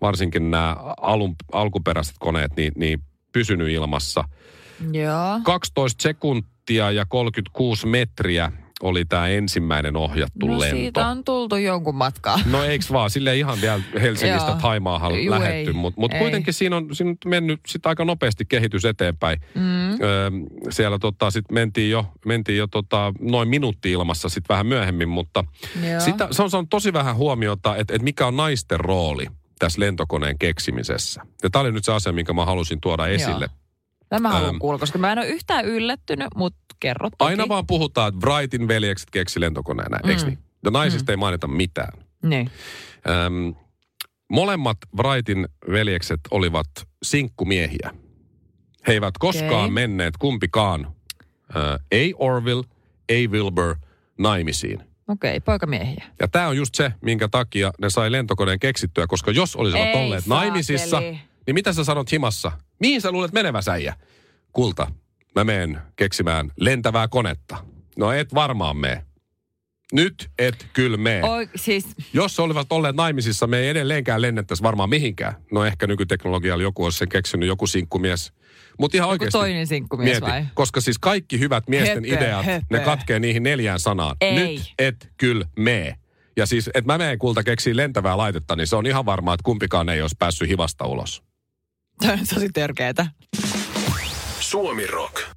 varsinkin 0.00 0.50
nämä 0.50 0.76
alun, 1.00 1.34
alkuperäiset 1.52 2.16
koneet, 2.18 2.56
niin, 2.56 2.72
niin 2.76 3.00
pysynyt 3.32 3.68
ilmassa. 3.68 4.24
Joo. 4.92 5.40
12 5.42 6.02
sekuntia 6.02 6.90
ja 6.90 7.06
36 7.06 7.86
metriä 7.86 8.52
oli 8.82 9.04
tämä 9.04 9.28
ensimmäinen 9.28 9.96
ohjattu 9.96 10.46
No 10.46 10.58
lento. 10.58 10.76
siitä 10.76 11.06
on 11.06 11.24
tultu 11.24 11.56
jonkun 11.56 11.94
matkaa. 11.94 12.38
No 12.50 12.64
eiks 12.64 12.92
vaan, 12.92 13.10
sille 13.10 13.36
ihan 13.36 13.58
vielä 13.60 13.80
Helsingistä. 14.00 14.56
Taimaahan 14.62 15.24
Juu, 15.24 15.34
lähetty, 15.34 15.72
mutta 15.72 16.00
mut 16.00 16.12
kuitenkin 16.18 16.54
siinä 16.54 16.76
on, 16.76 16.88
siinä 16.92 17.10
on 17.10 17.16
mennyt 17.26 17.60
sit 17.66 17.86
aika 17.86 18.04
nopeasti 18.04 18.44
kehitys 18.44 18.84
eteenpäin. 18.84 19.40
Mm. 19.54 19.90
Öö, 19.90 20.30
siellä 20.70 20.98
tota, 20.98 21.30
sit 21.30 21.44
mentiin 21.52 21.90
jo, 21.90 22.06
mentiin 22.26 22.58
jo 22.58 22.66
tota, 22.66 23.12
noin 23.20 23.48
minuutti 23.48 23.92
ilmassa 23.92 24.28
sit 24.28 24.48
vähän 24.48 24.66
myöhemmin, 24.66 25.08
mutta 25.08 25.44
Joo. 25.90 26.00
sitä, 26.00 26.28
se 26.30 26.42
on 26.42 26.50
saanut 26.50 26.70
tosi 26.70 26.92
vähän 26.92 27.16
huomiota, 27.16 27.76
että 27.76 27.94
et 27.94 28.02
mikä 28.02 28.26
on 28.26 28.36
naisten 28.36 28.80
rooli 28.80 29.26
tässä 29.58 29.80
lentokoneen 29.80 30.38
keksimisessä. 30.38 31.22
Ja 31.42 31.50
tämä 31.50 31.60
oli 31.60 31.72
nyt 31.72 31.84
se 31.84 31.92
asia, 31.92 32.12
minkä 32.12 32.32
mä 32.32 32.44
halusin 32.44 32.80
tuoda 32.80 33.06
esille. 33.06 33.50
Tämä 34.08 34.28
haluan 34.28 34.48
Ähm. 34.50 34.58
kuulla, 34.58 34.78
koska 34.78 34.98
mä 34.98 35.12
en 35.12 35.18
ole 35.18 35.28
yhtään 35.28 35.64
yllättynyt, 35.64 36.28
mutta 36.34 36.58
kerro 36.80 37.10
toki. 37.10 37.30
Aina 37.30 37.48
vaan 37.48 37.66
puhutaan, 37.66 38.14
että 38.14 38.26
Wrightin 38.26 38.68
veljekset 38.68 39.10
keksi 39.10 39.40
lentokoneen 39.40 39.90
näin, 39.90 40.02
mm. 40.04 40.10
eikö 40.10 40.24
niin? 40.24 40.38
Ja 40.64 40.70
naisista 40.70 41.12
mm. 41.12 41.12
ei 41.12 41.16
mainita 41.16 41.48
mitään. 41.48 41.92
Niin. 42.22 42.50
Öm, 43.26 43.54
molemmat 44.30 44.78
Wrightin 44.98 45.48
veljekset 45.72 46.20
olivat 46.30 46.66
sinkkumiehiä. 47.02 47.90
He 48.86 48.92
eivät 48.92 49.14
koskaan 49.18 49.54
Okei. 49.64 49.70
menneet 49.70 50.16
kumpikaan, 50.16 50.94
ö, 51.56 51.78
ei 51.90 52.14
Orville, 52.18 52.64
ei 53.08 53.28
Wilbur, 53.28 53.76
naimisiin. 54.18 54.95
Okei, 55.08 55.30
okay, 55.30 55.40
poikamiehiä. 55.40 56.04
Ja 56.20 56.28
tämä 56.28 56.48
on 56.48 56.56
just 56.56 56.74
se, 56.74 56.92
minkä 57.00 57.28
takia 57.28 57.72
ne 57.78 57.90
sai 57.90 58.12
lentokoneen 58.12 58.58
keksittyä, 58.58 59.06
koska 59.06 59.30
jos 59.30 59.56
olisivat 59.56 59.86
Ei 59.86 59.94
olleet 60.04 60.24
saakeli. 60.24 60.44
naimisissa, 60.46 61.00
niin 61.00 61.54
mitä 61.54 61.72
sä 61.72 61.84
sanot 61.84 62.12
himassa? 62.12 62.52
Mihin 62.80 63.00
sä 63.00 63.12
luulet 63.12 63.32
menevä 63.32 63.60
äijä? 63.70 63.94
Kulta, 64.52 64.90
mä 65.34 65.44
meen 65.44 65.78
keksimään 65.96 66.52
lentävää 66.60 67.08
konetta. 67.08 67.56
No 67.96 68.12
et 68.12 68.34
varmaan 68.34 68.76
mene. 68.76 69.05
Nyt 69.92 70.30
et 70.38 70.66
kyllä 70.72 70.96
mene. 70.96 71.22
Oi, 71.22 71.48
siis, 71.56 71.84
Jos 72.12 72.40
olivat 72.40 72.72
olleet 72.72 72.96
naimisissa, 72.96 73.46
me 73.46 73.58
ei 73.58 73.68
edelleenkään 73.68 74.22
lennettäisi 74.22 74.62
varmaan 74.62 74.88
mihinkään. 74.88 75.34
No 75.52 75.64
ehkä 75.64 75.86
nykyteknologialla 75.86 76.62
joku 76.62 76.84
olisi 76.84 76.98
sen 76.98 77.08
keksinyt, 77.08 77.46
joku 77.46 77.66
sinkkumies. 77.66 78.32
Mutta 78.78 78.96
ihan 78.96 79.06
joku 79.06 79.12
oikeasti 79.12 79.38
toinen 79.38 79.66
sinkkumies 79.66 80.10
mieti, 80.10 80.26
vai? 80.26 80.46
koska 80.54 80.80
siis 80.80 80.98
kaikki 80.98 81.38
hyvät 81.38 81.68
miesten 81.68 82.04
Höpö, 82.04 82.16
ideat, 82.24 82.46
höpö. 82.46 82.66
ne 82.70 82.80
katkee 82.80 83.18
niihin 83.18 83.42
neljään 83.42 83.80
sanaan. 83.80 84.16
Ei. 84.20 84.34
Nyt 84.34 84.72
et 84.78 85.08
kyllä 85.16 85.46
mee. 85.56 85.94
Ja 86.36 86.46
siis, 86.46 86.70
että 86.74 86.92
mä 86.92 86.98
meen 86.98 87.18
kulta 87.18 87.42
keksiä 87.42 87.76
lentävää 87.76 88.16
laitetta, 88.16 88.56
niin 88.56 88.66
se 88.66 88.76
on 88.76 88.86
ihan 88.86 89.06
varmaa, 89.06 89.34
että 89.34 89.44
kumpikaan 89.44 89.88
ei 89.88 90.02
olisi 90.02 90.16
päässyt 90.18 90.48
hivasta 90.48 90.86
ulos. 90.86 91.22
Se 92.04 92.12
on 92.12 92.18
tosi 92.34 92.48
törkeetä. 92.48 93.06
Suomi 94.40 94.86
Rock. 94.86 95.35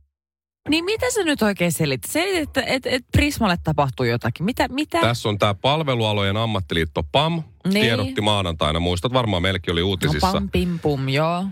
Niin 0.70 0.86
mitä 0.86 1.06
sä 1.12 1.24
nyt 1.24 1.42
oikein 1.42 1.72
selitit? 1.72 2.12
Selitit, 2.12 2.42
että 2.58 2.64
et, 2.66 2.86
et 2.86 3.06
Prismalle 3.12 3.58
tapahtuu 3.64 4.06
jotakin. 4.06 4.46
Mitä? 4.46 4.68
mitä? 4.68 5.02
Tässä 5.02 5.30
on 5.30 5.38
tämä 5.40 5.54
palvelualojen 5.54 6.38
ammattiliitto 6.38 7.04
PAM. 7.12 7.44
Niin. 7.74 7.86
Tiedotti 7.86 8.22
maanantaina. 8.22 8.80
Muistat 8.80 9.14
varmaan, 9.14 9.42
meillekin 9.42 9.72
oli 9.72 9.82
no, 9.82 9.88
uutisissa. 9.88 10.32
pam, 10.32 10.50
pim, 10.50 10.80
pum, 10.80 11.10
joo. 11.10 11.46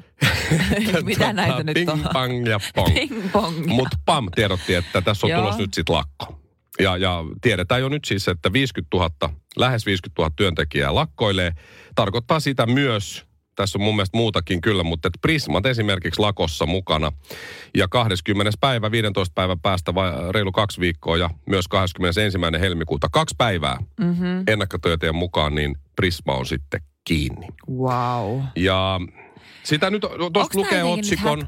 mitä 1.04 1.20
Tota, 1.20 1.34
näitä 1.34 1.64
nyt 1.64 1.74
ping, 1.74 1.90
on? 1.92 2.10
pang 2.14 2.48
ja 2.48 2.60
pong. 2.76 2.94
Ping 3.00 3.32
pong. 3.32 3.66
Mutta 3.68 3.98
PAM 4.06 4.28
tiedotti, 4.36 4.74
että 4.76 5.02
tässä 5.02 5.28
on 5.28 5.32
Joo. 5.32 5.42
tulossa 5.42 5.62
nyt 5.62 5.74
sitten 5.74 5.96
lakko. 5.96 6.40
Ja, 6.80 6.98
ja 6.98 7.24
tiedetään 7.42 7.82
jo 7.82 7.90
nyt 7.90 8.06
siis, 8.06 8.28
että 8.28 8.54
50 8.54 8.98
000, 8.98 9.34
lähes 9.58 9.86
50 9.86 10.22
000 10.22 10.34
työntekijää 10.36 10.96
lakkoilee. 10.96 11.52
Tarkoittaa 11.96 12.40
sitä 12.40 12.66
myös, 12.66 13.27
tässä 13.58 13.78
on 13.78 13.84
mun 13.84 13.96
mielestä 13.96 14.18
muutakin 14.18 14.62
kyllä, 14.62 14.84
mutta 14.84 15.08
että 15.08 15.20
Prismat 15.22 15.66
esimerkiksi 15.66 16.22
lakossa 16.22 16.66
mukana. 16.66 17.12
Ja 17.78 17.88
20. 17.88 18.52
päivä, 18.60 18.92
15 18.92 19.34
päivän 19.36 19.60
päästä 19.60 19.96
vai, 19.96 20.12
reilu 20.32 20.52
kaksi 20.52 20.82
viikkoa 20.82 21.18
ja 21.18 21.30
myös 21.46 21.68
21. 21.68 22.38
helmikuuta 22.60 23.08
kaksi 23.12 23.36
päivää 23.38 23.78
Mm-hmm. 24.00 24.44
ennakkotyöteen 24.48 25.16
mukaan, 25.16 25.56
niin 25.56 25.76
Prisma 25.96 26.34
on 26.34 26.46
sitten 26.46 26.82
kiinni. 27.04 27.48
Wow. 27.70 28.42
Ja 28.56 29.00
sitä 29.64 29.90
nyt, 29.90 30.02
tuosta 30.34 30.58
lukee 30.58 30.84
otsikon. 30.84 31.44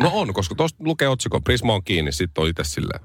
No 0.00 0.10
on, 0.12 0.34
koska 0.34 0.54
tuosta 0.54 0.84
lukee 0.84 1.08
otsikon, 1.08 1.44
Prisma 1.44 1.74
on 1.74 1.84
kiinni, 1.84 2.12
sitten 2.12 2.42
on 2.42 2.48
itse 2.48 2.64
silleen, 2.64 3.00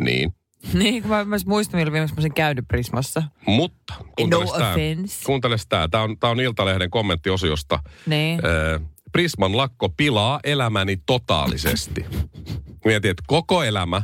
niin. 0.00 0.34
Niin, 0.72 1.02
kun 1.02 1.10
mä 1.10 1.24
myös 1.24 1.46
muistan, 1.46 1.78
milloin 1.80 1.92
viimeksi 1.92 2.14
mä 2.14 2.16
olisin 2.16 2.34
käynyt 2.34 2.64
Prismassa. 2.68 3.22
Mutta, 3.46 3.94
No 3.98 4.04
kuunteles 4.16 4.52
tää. 4.52 4.70
offense. 4.70 5.24
Kuunteles 5.26 5.66
tää. 5.68 5.88
Tää 5.88 6.02
on, 6.02 6.18
tää 6.18 6.30
on 6.30 6.40
Iltalehden 6.40 6.90
kommenttiosiosta. 6.90 7.78
Niin. 8.06 8.40
Ö, 8.46 8.80
Prisman 9.12 9.56
lakko 9.56 9.88
pilaa 9.88 10.40
elämäni 10.44 10.96
totaalisesti. 11.06 12.04
Mietin, 12.84 13.10
että 13.10 13.22
koko 13.26 13.62
elämä 13.64 14.02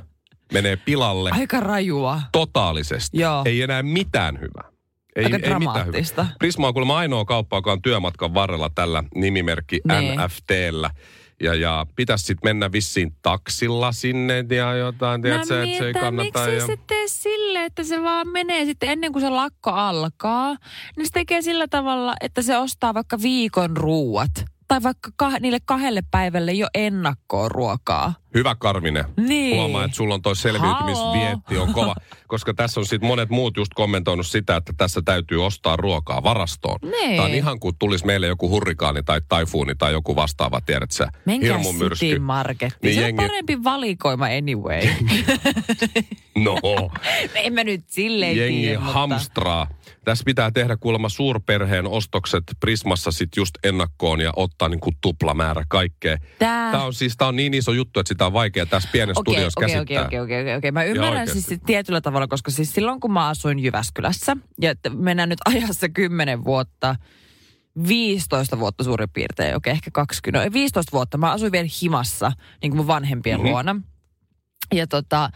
menee 0.53 0.77
pilalle 0.77 1.31
Aika 1.31 1.61
rajua. 1.61 2.21
totaalisesti. 2.33 3.19
Joo. 3.21 3.43
Ei 3.45 3.63
enää 3.63 3.83
mitään 3.83 4.35
hyvää. 4.41 4.71
Ei, 5.17 5.25
Aika 5.25 5.37
ei 5.37 5.59
mitään 5.59 5.87
hyvää. 5.87 6.33
Prisma 6.39 6.69
on 6.69 6.75
kuulemma 6.75 6.99
ainoa 6.99 7.25
kauppa, 7.25 7.57
joka 7.57 7.73
on 7.73 7.83
työmatkan 7.83 8.35
varrella 8.35 8.71
tällä 8.75 9.05
nimimerkki 9.15 9.81
Niin. 9.89 10.21
NFTllä. 10.21 10.91
Ja, 11.41 11.55
ja 11.55 11.87
pitäisi 11.97 12.25
sitten 12.25 12.49
mennä 12.49 12.73
vissiin 12.73 13.17
taksilla 13.23 13.93
sinne 13.93 14.45
ja 14.51 14.75
jotain, 14.75 15.23
tiedätkö, 15.23 15.63
että 15.63 15.79
se 15.79 15.87
ei 15.87 15.93
kannata. 15.93 16.41
miksi 16.45 16.57
ja... 16.57 16.67
se 16.67 16.79
tee 16.87 17.09
silleen, 17.09 17.65
että 17.65 17.85
se 17.85 18.03
vaan 18.03 18.29
menee 18.29 18.65
sitten 18.65 18.89
ennen 18.89 19.13
kuin 19.13 19.23
se 19.23 19.31
lakko 19.31 19.71
alkaa, 19.71 20.57
niin 20.97 21.07
se 21.07 21.13
tekee 21.13 21.43
sillä 21.43 21.69
tavalla, 21.69 22.15
että 22.21 22.43
se 22.43 22.59
ostaa 22.59 22.95
vaikka 22.95 23.19
viikon 23.23 23.77
ruuat. 23.77 24.31
Tai 24.71 24.83
vaikka 24.83 25.11
kah- 25.23 25.41
niille 25.41 25.59
kahdelle 25.65 26.03
päivälle 26.11 26.53
jo 26.53 26.67
ennakkoon 26.75 27.51
ruokaa. 27.51 28.15
Hyvä 28.35 28.55
Karvinen. 28.55 29.05
Niin. 29.17 29.57
Huomaa, 29.57 29.85
että 29.85 29.97
sulla 29.97 30.15
on 30.15 30.23
toi 30.23 30.37
selviytymisvietti 30.37 31.59
on 31.59 31.73
kova. 31.73 31.95
Koska 32.27 32.55
tässä 32.55 32.81
on 32.81 32.87
sitten 32.87 33.07
monet 33.09 33.31
muut 33.31 33.57
just 33.57 33.75
kommentoinut 33.75 34.27
sitä, 34.27 34.57
että 34.57 34.73
tässä 34.77 35.03
täytyy 35.05 35.47
ostaa 35.47 35.77
ruokaa 35.77 36.23
varastoon. 36.23 36.79
Niin. 36.83 37.17
Tämä 37.17 37.29
on 37.29 37.35
ihan 37.35 37.61
kuin 37.61 37.77
tulisi 37.79 38.07
meille 38.07 38.27
joku 38.27 38.51
hurrikaani 38.51 39.03
tai 39.03 39.21
taifuuni 39.29 39.75
tai 39.75 39.93
joku 39.93 40.17
vastaava, 40.17 40.61
tiedät 40.61 40.91
sä, 40.91 41.09
Menkää 41.25 41.59
hirmumyrsky. 41.59 42.07
City 42.07 42.19
Markettiin. 42.19 42.81
Niin 42.83 42.95
se 42.95 43.09
jengi- 43.09 43.23
on 43.23 43.29
parempi 43.29 43.65
valikoima 43.65 44.25
anyway. 44.25 44.81
No, 46.37 46.57
en 47.35 47.53
mä 47.53 47.65
nyt 47.65 47.85
silleen 47.87 48.37
jengi 48.37 48.61
tiedä, 48.61 48.81
mutta... 48.81 49.67
Tässä 50.05 50.23
pitää 50.25 50.51
tehdä 50.51 50.77
kuulemma 50.77 51.09
suurperheen 51.09 51.87
ostokset 51.87 52.45
Prismassa 52.61 53.11
sitten 53.11 53.41
just 53.41 53.55
ennakkoon 53.65 54.21
ja 54.21 54.33
ottaa 54.37 54.69
niin 54.69 54.81
kuin 54.81 54.97
tuplamäärä 55.01 55.65
kaikkea. 55.69 56.17
Tää... 56.39 56.71
Tämä 56.73 56.85
on 56.85 56.95
siis 56.95 57.17
tää 57.17 57.29
on 57.29 57.37
niin 57.37 57.55
iso 57.55 57.73
juttu, 57.73 58.01
että 58.01 58.09
sitä 58.09 58.27
on 58.27 58.33
vaikea 58.33 58.67
tässä 58.67 58.89
pienessä 58.93 59.21
Okei, 59.21 59.35
studiossa 59.35 59.61
okei, 59.61 59.75
käsittää. 59.75 60.05
okei, 60.07 60.21
okei, 60.21 60.41
okei, 60.43 60.57
okei. 60.57 60.73
Mä 60.73 60.85
ymmärrän 60.85 61.29
siis 61.29 61.47
tietyllä 61.67 62.01
tavalla, 62.01 62.29
koska 62.29 62.51
siis 62.51 62.73
silloin 62.73 63.01
kun 63.01 63.13
mä 63.13 63.29
asuin 63.29 63.59
Jyväskylässä, 63.59 64.37
ja 64.61 64.75
mennään 64.95 65.29
nyt 65.29 65.39
ajassa 65.45 65.89
10 65.89 66.45
vuotta, 66.45 66.97
15 67.89 68.59
vuotta 68.59 68.85
suurin 68.85 69.11
piirtein, 69.11 69.57
okei, 69.57 69.71
ehkä 69.71 69.91
20, 69.91 70.47
no, 70.49 70.53
15 70.53 70.93
vuotta. 70.93 71.19
Mä 71.19 71.31
asuin 71.33 71.53
vielä 71.53 71.69
himassa, 71.83 72.33
niin 72.63 72.71
kuin 72.71 72.77
mun 72.77 72.87
vanhempien 72.87 73.37
Mhm. 73.39 73.43
mm-hmm. 73.43 73.53
luona. 73.53 73.77
Ja 74.75 74.87
tota, 74.87 75.25
äh, 75.25 75.31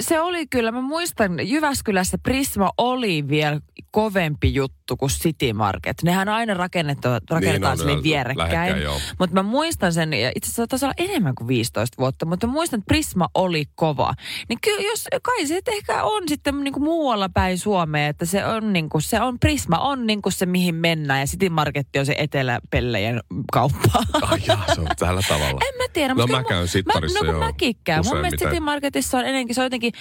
se 0.00 0.20
oli 0.20 0.46
kyllä, 0.46 0.72
mä 0.72 0.80
muistan, 0.80 1.48
Jyväskylässä 1.48 2.18
Prisma 2.22 2.70
oli 2.78 3.28
vielä 3.28 3.60
kovempi 3.90 4.54
juttu 4.54 4.96
kuin 4.96 5.10
City 5.10 5.52
Market. 5.52 5.96
Nehän 6.02 6.28
aina 6.28 6.54
rakennetaan, 6.54 7.20
rakennetaan 7.30 7.78
Niin 7.78 7.88
on, 7.88 7.94
niin, 7.94 8.02
vierekkäin. 8.02 8.76
Mutta 9.18 9.34
mä 9.34 9.42
muistan 9.42 9.92
sen, 9.92 10.12
ja 10.12 10.32
itse 10.36 10.46
asiassa 10.46 10.66
taisi 10.66 10.84
olla 10.84 10.94
enemmän 10.98 11.34
kuin 11.34 11.48
15 11.48 11.96
vuotta, 11.98 12.26
mutta 12.26 12.46
mä 12.46 12.52
muistan, 12.52 12.78
että 12.78 12.88
Prisma 12.88 13.28
oli 13.34 13.64
kova. 13.74 14.14
Niin 14.48 14.58
kyllä, 14.64 14.82
jos 14.82 15.08
kai 15.22 15.46
se 15.46 15.60
ehkä 15.66 16.04
on 16.04 16.22
sitten 16.28 16.60
niin 16.64 16.72
kuin 16.72 16.84
muualla 16.84 17.28
päin 17.28 17.58
Suomea, 17.58 18.08
että 18.08 18.24
se 18.24 18.46
on, 18.46 18.72
niin 18.72 18.88
kuin, 18.88 19.02
se 19.02 19.20
on 19.20 19.38
Prisma 19.38 19.78
on 19.78 20.06
niin 20.06 20.22
kuin 20.22 20.32
se, 20.32 20.46
mihin 20.46 20.74
mennään, 20.74 21.20
ja 21.20 21.26
City 21.26 21.48
Marketti 21.48 21.98
on 21.98 22.06
se 22.06 22.14
eteläpellejen 22.18 23.20
kauppa. 23.52 24.02
Ai 24.22 24.38
jaa, 24.46 24.64
se 24.74 24.80
on 24.80 24.86
tällä 24.98 25.22
tavalla. 25.28 25.60
En 25.68 25.78
mä 25.78 25.84
tiedä. 25.92 26.14
No 26.14 26.26
mä 26.26 26.26
kyllä 26.26 26.44
käyn 26.48 26.68
sittarissa 26.68 27.24
mä, 27.24 27.26
no, 27.26 27.32
joo, 27.32 27.46
mäkin 27.46 27.76
käyn. 27.84 28.04
Mun 28.10 28.20
mielestä 28.20 28.36
useimmiten. 28.36 28.48
City 28.48 28.64
Marketissa 28.64 29.18
on 29.18 29.26
ennenkin, 29.26 29.54
se 29.54 29.60
on 29.60 29.64
jotenkin, 29.64 29.92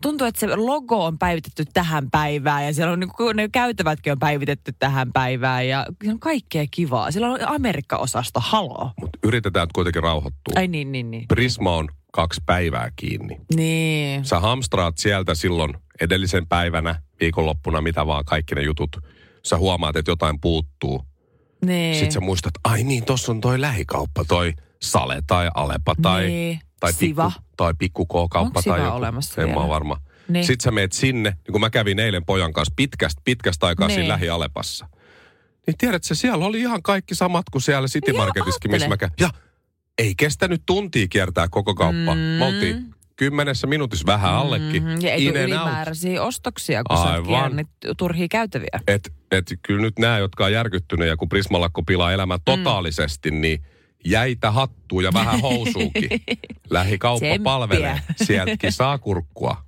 tuntuu, 0.00 0.26
että 0.26 0.40
se 0.40 0.56
logo 0.56 1.04
on 1.04 1.18
päivitetty 1.18 1.64
tähän 1.72 2.10
päivään 2.10 2.66
ja 2.66 2.74
siellä 2.74 2.92
on 2.92 3.00
niin 3.00 3.12
kuin, 3.16 3.36
ne 3.36 3.48
käytävätkin 3.48 4.12
on 4.12 4.18
päivitetty 4.18 4.74
tähän 4.78 5.12
päivään 5.12 5.68
ja 5.68 5.86
se 6.04 6.10
on 6.10 6.20
kaikkea 6.20 6.64
kivaa. 6.70 7.10
Siellä 7.10 7.28
on 7.28 7.48
Amerikka-osasto, 7.48 8.40
haloo. 8.40 8.90
Mutta 9.00 9.18
yritetään 9.22 9.64
nyt 9.64 9.72
kuitenkin 9.72 10.02
rauhoittua. 10.02 10.54
Ai 10.56 10.68
niin, 10.68 10.92
niin, 10.92 11.10
niin. 11.10 11.28
Prisma 11.28 11.76
on 11.76 11.88
kaksi 12.12 12.40
päivää 12.46 12.90
kiinni. 12.96 13.40
Niin. 13.54 14.24
Sä 14.24 14.40
hamstraat 14.40 14.98
sieltä 14.98 15.34
silloin 15.34 15.74
edellisen 16.00 16.46
päivänä, 16.46 17.02
viikonloppuna, 17.20 17.80
mitä 17.80 18.06
vaan, 18.06 18.24
kaikki 18.24 18.54
ne 18.54 18.62
jutut. 18.62 18.96
Sä 19.44 19.58
huomaat, 19.58 19.96
että 19.96 20.10
jotain 20.10 20.40
puuttuu. 20.40 21.02
Niin. 21.64 21.94
Sitten 21.94 22.12
sä 22.12 22.20
muistat, 22.20 22.52
ai 22.64 22.84
niin, 22.84 23.04
tossa 23.04 23.32
on 23.32 23.40
toi 23.40 23.60
lähikauppa, 23.60 24.24
toi 24.24 24.52
Sale 24.82 25.22
tai 25.26 25.50
Alepa 25.54 25.94
tai, 26.02 26.26
Niin. 26.26 26.60
Tai, 26.82 26.92
Siva. 26.92 27.24
pikku, 27.30 27.42
tai 27.56 27.74
pikku 27.78 28.06
K-kauppa 28.06 28.38
Onko 28.40 28.52
tai 28.54 28.62
Siva 28.62 28.78
joku. 28.78 28.96
olemassa 28.96 29.42
en 29.42 29.48
mä 29.48 29.52
vielä? 29.54 29.60
ole 29.60 29.68
varma. 29.68 29.96
Niin. 30.28 30.44
Sitten 30.46 30.64
sä 30.64 30.70
meet 30.70 30.92
sinne, 30.92 31.30
niin 31.30 31.52
kun 31.52 31.60
mä 31.60 31.70
kävin 31.70 31.98
eilen 31.98 32.24
pojan 32.24 32.52
kanssa 32.52 32.72
pitkästä, 32.76 33.22
pitkästä 33.24 33.66
aikaa 33.66 33.88
Niin. 33.88 33.94
siinä 33.94 34.08
lähi-Alepassa. 34.08 34.88
Niin 35.66 35.74
tiedätkö, 35.78 36.14
siellä 36.14 36.44
oli 36.44 36.60
ihan 36.60 36.82
kaikki 36.82 37.14
samat 37.14 37.44
kuin 37.52 37.62
siellä 37.62 37.88
City 37.88 38.10
Joo, 38.10 38.18
Marketissakin, 38.24 38.70
missä 38.70 38.88
mä 38.88 38.96
kävin. 38.96 39.14
Ja 39.20 39.30
ei 39.98 40.14
kestänyt 40.16 40.62
tuntia 40.66 41.06
kiertää 41.08 41.48
koko 41.50 41.74
kauppa. 41.74 42.14
Mm. 42.14 42.20
Me 42.20 42.44
oltiin 42.44 42.94
kymmenessä 43.16 43.66
minuutissa 43.66 44.06
vähän 44.06 44.34
allekin. 44.34 44.82
Mm, 44.82 45.00
ja 45.00 45.12
ei 45.12 45.26
tule 45.26 45.44
and 45.44 45.52
out. 45.52 45.60
ylimääräisiä 45.62 46.22
ostoksia, 46.22 46.82
kun 46.88 46.96
sä 46.98 47.02
Aivan. 47.02 47.26
kiernyt 47.26 47.66
turhia 47.98 48.26
käytäviä. 48.30 48.80
Et, 48.88 49.12
et 49.30 49.52
kyllä 49.62 49.80
nyt 49.82 49.98
nämä, 49.98 50.18
jotka 50.18 50.44
on 50.44 50.52
järkyttynyt 50.52 51.08
ja 51.08 51.16
kun 51.16 51.28
Prismalakko 51.28 51.82
pilaa 51.82 52.12
elämän 52.12 52.38
Mm. 52.38 52.42
totaalisesti, 52.44 53.30
niin 53.30 53.64
jäitä 54.04 54.50
hattua 54.50 55.02
ja 55.02 55.12
vähän 55.12 55.40
housuukin. 55.40 56.08
Lähikauppa 56.70 57.26
palvelee. 57.44 58.00
Sieltäkin 58.16 58.72
saa 58.72 58.98
kurkkua. 58.98 59.64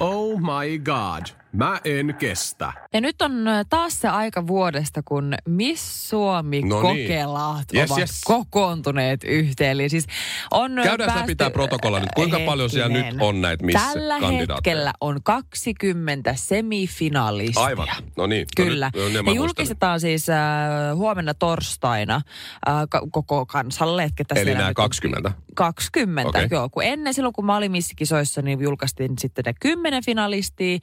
Oh 0.00 0.40
my 0.40 0.78
god. 0.78 1.41
Mä 1.52 1.80
en 1.84 2.14
kestä. 2.18 2.72
Ja 2.92 3.00
nyt 3.00 3.22
on 3.22 3.32
taas 3.70 4.00
se 4.00 4.08
aika 4.08 4.46
vuodesta, 4.46 5.02
kun 5.04 5.34
Miss 5.48 6.08
Suomi 6.08 6.62
No 6.62 6.82
niin. 6.82 7.06
kokelaat 7.06 7.64
Yes, 7.74 7.90
ovat 7.90 8.00
yes. 8.00 8.20
kokoontuneet 8.24 9.24
yhteen. 9.24 9.70
Eli 9.70 9.88
siis 9.88 10.06
on 10.50 10.72
Käydään 10.84 11.10
päästy- 11.10 11.26
pitää 11.26 11.50
protokolla 11.50 12.00
nyt. 12.00 12.08
Kuinka 12.14 12.40
paljon 12.46 12.70
siellä 12.70 12.88
Hetkinen. 12.92 13.14
nyt 13.14 13.22
on 13.22 13.40
näitä 13.40 13.64
missä 13.66 13.80
Tällä 13.92 14.18
hetkellä 14.18 14.92
on 15.00 15.22
20 15.22 16.34
semifinalistia. 16.36 17.62
Aivan. 17.64 17.88
No 18.16 18.26
niin. 18.26 18.46
Kyllä. 18.56 18.90
No 18.96 19.02
nyt, 19.04 19.12
no, 19.14 19.22
ne 19.22 19.32
julkistetaan 19.32 20.00
siis 20.00 20.28
äh, 20.28 20.36
huomenna 20.94 21.34
torstaina 21.34 22.14
äh, 22.14 22.74
koko 23.10 23.46
kansalle. 23.46 24.02
Että 24.02 24.14
ketä 24.16 24.34
Eli 24.40 24.50
nämä 24.50 24.60
nyt 24.60 24.68
on. 24.68 24.74
20. 24.74 25.32
20, 25.54 26.28
Okei. 26.28 26.44
okay. 26.44 26.56
joo. 26.58 26.68
Kun 26.68 26.82
ennen 26.84 27.14
silloin, 27.14 27.32
kun 27.32 27.46
mä 27.46 27.56
olin 27.56 27.72
missikisoissa, 27.72 28.42
niin 28.42 28.60
julkaistiin 28.60 29.12
sitten 29.18 29.42
ne 29.46 29.54
kymmenen 29.60 30.04
finalistia. 30.04 30.78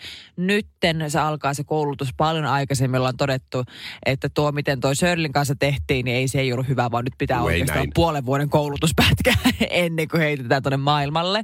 Nytten 0.60 1.12
se 1.12 1.20
alkaa 1.20 1.54
se 1.54 1.63
koulutus 1.63 2.10
paljon 2.18 2.46
aikaisemmin. 2.46 2.98
Ollaan 2.98 3.18
todettu, 3.18 3.63
että 4.06 4.30
tuo, 4.30 4.51
miten 4.51 4.80
toi 4.80 4.96
Shirlin 4.96 5.32
kanssa 5.32 5.56
tehtiin, 5.60 6.06
niin 6.06 6.18
ei 6.18 6.28
se 6.28 6.39
ei 6.39 6.54
ollut 6.54 6.68
hyvä, 6.68 6.92
vaan 6.92 7.04
nyt 7.04 7.13
pitää 7.18 7.38
Ei 7.38 7.44
oikeastaan 7.44 7.80
näin. 7.80 7.92
puolen 7.96 8.25
vuoden 8.25 8.50
koulutuspätkä 8.50 9.34
ennen 9.70 10.08
kuin 10.08 10.22
heitetään 10.22 10.63
tuonne 10.63 10.78
maailmalle. 10.78 11.44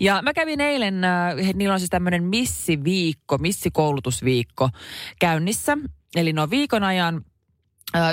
Ja 0.00 0.22
mä 0.22 0.34
kävin 0.34 0.60
eilen, 0.60 1.04
äh, 1.04 1.34
niillä 1.54 1.72
on 1.72 1.80
siis 1.80 1.90
tämmöinen 1.90 2.24
missiviikko, 2.24 3.38
missikoulutusviikko 3.38 4.70
käynnissä. 5.20 5.78
Eli 6.16 6.32
ne 6.32 6.40
on 6.42 6.50
viikon 6.50 6.84
ajan 6.84 7.24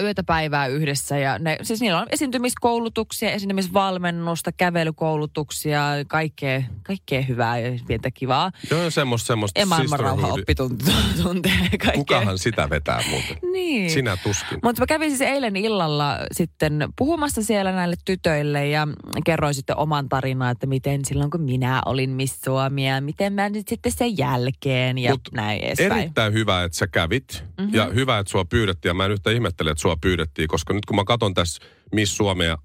yötä 0.02 0.24
päivää 0.24 0.68
yhdessä. 0.68 1.18
Ja 1.18 1.40
ne, 1.40 1.58
siis 1.62 1.82
niillä 1.82 2.00
on 2.00 2.08
esiintymiskoulutuksia, 2.12 3.32
esiintymisvalmennusta, 3.32 4.52
kävelykoulutuksia, 4.52 5.82
kaikkea, 6.08 6.64
kaikkea 6.84 7.22
hyvää 7.22 7.60
ja 7.60 7.80
pientä 7.88 8.12
kivaa. 8.12 8.52
Joo, 8.72 8.90
semmoista, 8.90 9.28
semmoista 9.28 9.60
Ja 9.60 9.66
maailman 9.66 10.00
rauha 10.00 10.28
oppitunteja 10.28 11.56
kaikkea. 11.72 11.94
Kukahan 11.94 12.38
sitä 12.38 12.70
vetää 12.70 13.04
muuten? 13.10 13.38
Niin. 13.52 13.90
Sinä 13.90 14.18
tuskin. 14.18 14.60
Mutta 14.64 14.82
mä 14.82 14.86
kävin 14.86 15.10
siis 15.10 15.22
eilen 15.22 15.56
illalla 15.56 16.18
sitten 16.32 16.88
puhumassa 16.98 17.44
siellä 17.44 17.72
näille 17.72 17.96
tytöille 18.06 18.68
ja 18.68 18.88
kerroin 19.26 19.54
sitten 19.54 19.78
oman 19.78 20.10
tarinaa, 20.10 20.50
että 20.50 20.68
miten 20.68 21.06
silloin 21.06 21.32
kun 21.32 21.42
minä 21.42 21.82
olin 21.86 22.10
Miss 22.10 22.42
Suomi 22.42 22.88
ja 22.88 23.02
miten 23.02 23.34
mä 23.34 23.50
nyt 23.50 23.68
sitten 23.68 23.92
sen 23.92 24.18
jälkeen 24.18 24.98
ja 24.98 25.12
Mut 25.12 25.30
näin 25.32 25.64
edespäin. 25.64 26.02
Erittäin 26.02 26.34
hyvä, 26.34 26.64
että 26.64 26.78
sä 26.78 26.88
kävit. 26.88 27.44
Mhm. 27.58 27.64
Mm-hmm. 27.64 27.76
Ja 27.76 27.86
hyvä, 27.94 28.20
että 28.20 28.32
sua 28.32 28.46
pyydettiin. 28.46 28.90
Ja 28.90 28.94
mä 28.94 29.06
en 29.06 29.12
yhtä 29.12 29.32
ihmettele, 29.32 29.72
että 29.74 29.82
sua 29.82 29.98
pyydettiin, 30.02 30.48
koska 30.48 30.74
nyt 30.74 30.86
kun 30.86 30.96
mä 30.96 31.04
katson 31.04 31.34
tässä 31.34 31.64
Miss 31.94 32.18
Suomea 32.18 32.58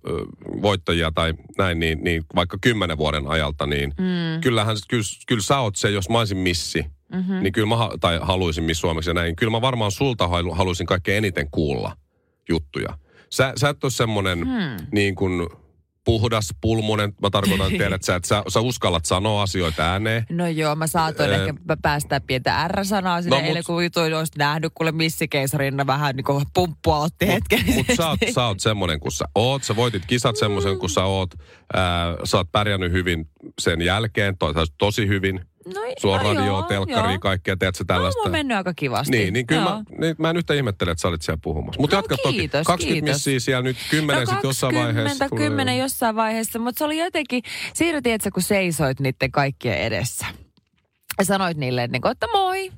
voittajia 0.62 1.12
tai 1.14 1.34
näin, 1.58 1.80
niin, 1.80 2.04
niin 2.04 2.24
vaikka 2.34 2.58
kymmenen 2.60 2.98
vuoden 2.98 3.26
ajalta, 3.26 3.66
niin 3.66 3.94
mm. 3.98 4.40
kyllähän, 4.40 4.76
kyllä, 4.88 5.04
kyllä 5.26 5.42
sä 5.42 5.58
oot 5.58 5.76
se, 5.76 5.90
jos 5.90 6.08
mä 6.08 6.18
olisin 6.18 6.38
missi, 6.38 6.84
mm-hmm. 7.12 7.42
niin 7.42 7.52
kyllä 7.52 7.68
mä, 7.68 7.76
tai 8.00 8.18
haluaisin 8.22 8.64
Miss 8.64 8.80
Suomeksi 8.80 9.10
ja 9.10 9.14
näin, 9.14 9.36
kyllä 9.36 9.50
mä 9.50 9.60
varmaan 9.60 9.92
sulta 9.92 10.28
halu- 10.28 10.54
haluaisin 10.54 10.86
kaikkein 10.86 11.18
eniten 11.18 11.50
kuulla 11.50 11.96
juttuja. 12.48 12.98
Sä, 13.30 13.52
sä 13.56 13.68
et 13.68 13.84
ole 13.84 13.92
semmoinen 13.92 14.38
Hmm. 14.38 14.86
niin 14.92 15.14
kuin 15.14 15.48
puhdas, 16.08 16.54
pulmunen, 16.60 17.12
mä 17.22 17.30
tarkoitan 17.30 17.68
tiedät, 17.68 17.92
että 17.94 18.06
sä, 18.06 18.16
että 18.16 18.28
sä, 18.28 18.42
sä 18.48 18.60
uskallat 18.60 19.04
sanoa 19.04 19.42
asioita 19.42 19.82
ääneen. 19.82 20.26
No 20.30 20.46
joo, 20.46 20.74
mä 20.74 20.86
saatoin 20.86 21.30
Ö, 21.30 21.34
ehkä 21.34 21.54
p- 21.54 21.82
päästää 21.82 22.20
pientä 22.20 22.68
R-sanaa 22.68 23.22
sinne 23.22 23.36
no 23.36 23.40
mut- 23.40 23.48
eilen, 23.48 23.64
kun 23.66 23.84
jutuin 23.84 24.14
olisi 24.14 24.32
nähnyt, 24.38 24.72
kuule 24.74 24.92
missikeisarinna 24.92 25.86
vähän 25.86 26.16
niin 26.16 26.24
kuin 26.24 26.44
pumppua 26.54 26.98
otti 26.98 27.26
hetken. 27.26 27.60
Mutta 27.74 27.96
sä 27.96 28.08
oot, 28.08 28.18
sä 28.34 28.46
oot 28.46 28.60
semmonen 28.60 29.00
kuin 29.00 29.12
sä 29.12 29.24
oot. 29.34 29.64
Sä 29.64 29.76
voitit 29.76 30.06
kisat 30.06 30.36
semmoisen 30.36 30.78
kuin 30.78 30.90
sä 30.90 31.04
oot. 31.04 31.34
Ää, 31.74 32.16
sä 32.24 32.36
oot 32.36 32.52
pärjännyt 32.52 32.92
hyvin 32.92 33.30
sen 33.60 33.82
jälkeen, 33.82 34.38
to, 34.38 34.52
tosi 34.78 35.08
hyvin. 35.08 35.40
No, 35.74 35.80
on 36.12 36.20
no 36.24 36.28
radio, 36.28 36.44
joo, 36.46 36.62
telkkari, 36.62 37.12
joo. 37.12 37.18
kaikkea, 37.18 37.56
teet 37.56 37.74
sä 37.74 37.84
No, 37.84 37.86
tällaista. 37.86 38.20
on 38.24 38.30
mennyt 38.30 38.56
aika 38.56 38.74
kivasti. 38.74 39.16
niin, 39.16 39.32
niin 39.32 39.46
kyllä 39.46 39.62
Joo. 39.62 39.70
mä, 39.70 39.82
niin, 40.06 40.14
mä 40.18 40.30
en 40.30 40.36
yhtä 40.36 40.54
ihmettele, 40.54 40.90
että 40.90 41.02
sä 41.02 41.08
olit 41.08 41.22
siellä 41.22 41.40
puhumassa. 41.42 41.80
Mutta 41.80 41.96
No 41.96 41.98
jatka 41.98 42.16
toki. 42.22 42.36
kiitos, 42.38 42.66
20 42.66 42.94
kiitos. 43.04 43.16
missiä 43.16 43.40
siellä 43.40 43.62
nyt, 43.62 43.76
10 43.90 44.20
no, 44.20 44.26
sitten 44.26 44.48
jossain 44.48 44.74
vaiheessa. 44.74 45.18
20, 45.24 45.44
10 45.50 45.78
jossain 45.78 46.16
vaiheessa, 46.16 46.58
mutta 46.58 46.78
se 46.78 46.84
oli 46.84 46.98
jotenkin, 46.98 47.42
siinä 47.74 48.02
tiedätkö, 48.02 48.30
kun 48.34 48.42
seisoit 48.42 49.00
niiden 49.00 49.32
kaikkien 49.32 49.78
edessä. 49.78 50.26
Ja 51.18 51.24
sanoit 51.24 51.56
niille, 51.56 51.82
että 51.84 52.26
moi. 52.32 52.72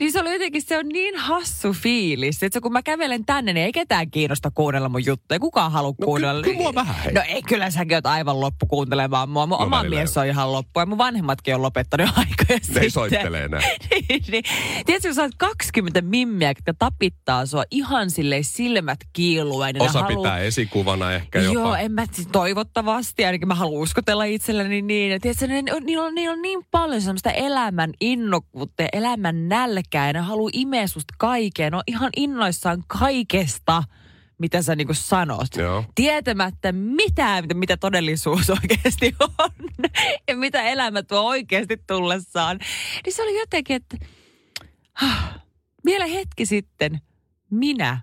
Niin 0.00 0.12
se 0.12 0.20
oli 0.20 0.32
jotenkin, 0.32 0.62
se 0.62 0.78
on 0.78 0.88
niin 0.88 1.16
hassu 1.16 1.72
fiilis. 1.72 2.42
Että 2.42 2.60
kun 2.60 2.72
mä 2.72 2.82
kävelen 2.82 3.24
tänne, 3.24 3.52
niin 3.52 3.64
ei 3.64 3.72
ketään 3.72 4.10
kiinnosta 4.10 4.50
kuunnella 4.50 4.88
mun 4.88 5.06
juttuja. 5.06 5.40
Kukaan 5.40 5.72
halua 5.72 5.94
No 6.00 6.04
kuunnella. 6.06 6.42
ky- 6.42 6.50
kyllä 6.50 6.62
mua 6.62 6.74
vähän, 6.74 6.96
hei. 7.04 7.12
No 7.12 7.22
ei, 7.28 7.42
kyllä 7.42 7.70
säkin 7.70 7.94
oot 7.96 8.06
aivan 8.06 8.40
loppu 8.40 8.66
kuuntelemaan 8.66 9.28
mua. 9.28 9.46
Mun 9.46 9.58
No 9.58 9.64
oma 9.64 9.82
mies 9.82 10.16
on 10.16 10.26
ihan 10.26 10.52
loppu 10.52 10.80
ja 10.80 10.86
mun 10.86 10.98
vanhemmatkin 10.98 11.54
on 11.54 11.62
lopettanut 11.62 12.08
aikoja 12.16 12.58
Ne 12.58 12.60
sitten. 12.62 12.90
soittelee 12.90 13.48
näin. 13.48 13.62
niin, 14.08 14.22
niin. 14.30 14.44
Tiedätkö, 14.86 15.08
kun 15.08 15.14
sä 15.14 15.22
oot 15.22 15.32
20 15.38 16.00
mimmiä, 16.02 16.48
jotka 16.50 16.74
tapittaa 16.78 17.46
sua 17.46 17.64
ihan 17.70 18.10
silleen 18.10 18.44
silmät 18.44 18.98
kiiluen. 19.12 19.74
ne 19.74 19.80
Osa 19.84 20.00
haluu- 20.02 20.22
pitää 20.22 20.38
esikuvana 20.38 21.12
ehkä 21.12 21.40
jopa. 21.40 21.54
Joo, 21.60 21.74
en 21.74 21.92
mä 21.92 22.04
siis 22.12 22.28
toivottavasti, 22.32 23.24
ainakin 23.24 23.48
mä 23.48 23.54
haluan 23.54 23.82
uskotella 23.82 24.24
itselleni 24.24 24.82
niin. 24.82 25.10
Ja 25.12 25.20
tiedätkö, 25.20 25.46
ne, 25.46 25.62
niillä, 25.62 26.02
on, 26.04 26.14
niillä 26.14 26.32
on 26.32 26.42
niin 26.42 26.60
paljon 26.70 27.00
semmoista 27.02 27.30
elämän 27.30 27.90
innokkuutta 28.00 28.82
ja 28.82 28.88
elämän 28.92 29.48
nälkää 29.74 30.06
ja 30.06 30.12
ne 30.12 30.18
haluaa 30.20 30.50
imeä 30.52 30.86
susta 30.86 31.14
kaiken. 31.18 31.74
On 31.74 31.82
ihan 31.86 32.10
innoissaan 32.16 32.84
kaikesta, 32.86 33.82
mitä 34.38 34.62
sä 34.62 34.76
niinku 34.76 34.94
sanot. 34.94 35.56
Joo. 35.56 35.84
Tietämättä 35.94 36.72
mitään, 36.72 37.44
mitä, 37.44 37.54
mitä 37.54 37.76
todellisuus 37.76 38.50
oikeasti 38.62 39.14
on 39.38 39.50
ja 40.28 40.36
mitä 40.36 40.62
elämä 40.62 41.02
tuo 41.02 41.20
oikeasti 41.20 41.76
tullessaan. 41.86 42.58
Niin 43.06 43.14
se 43.14 43.22
oli 43.22 43.38
jotenkin, 43.40 43.76
että 43.76 43.96
vielä 45.84 46.06
hetki 46.06 46.46
sitten 46.46 47.00
minä 47.50 48.00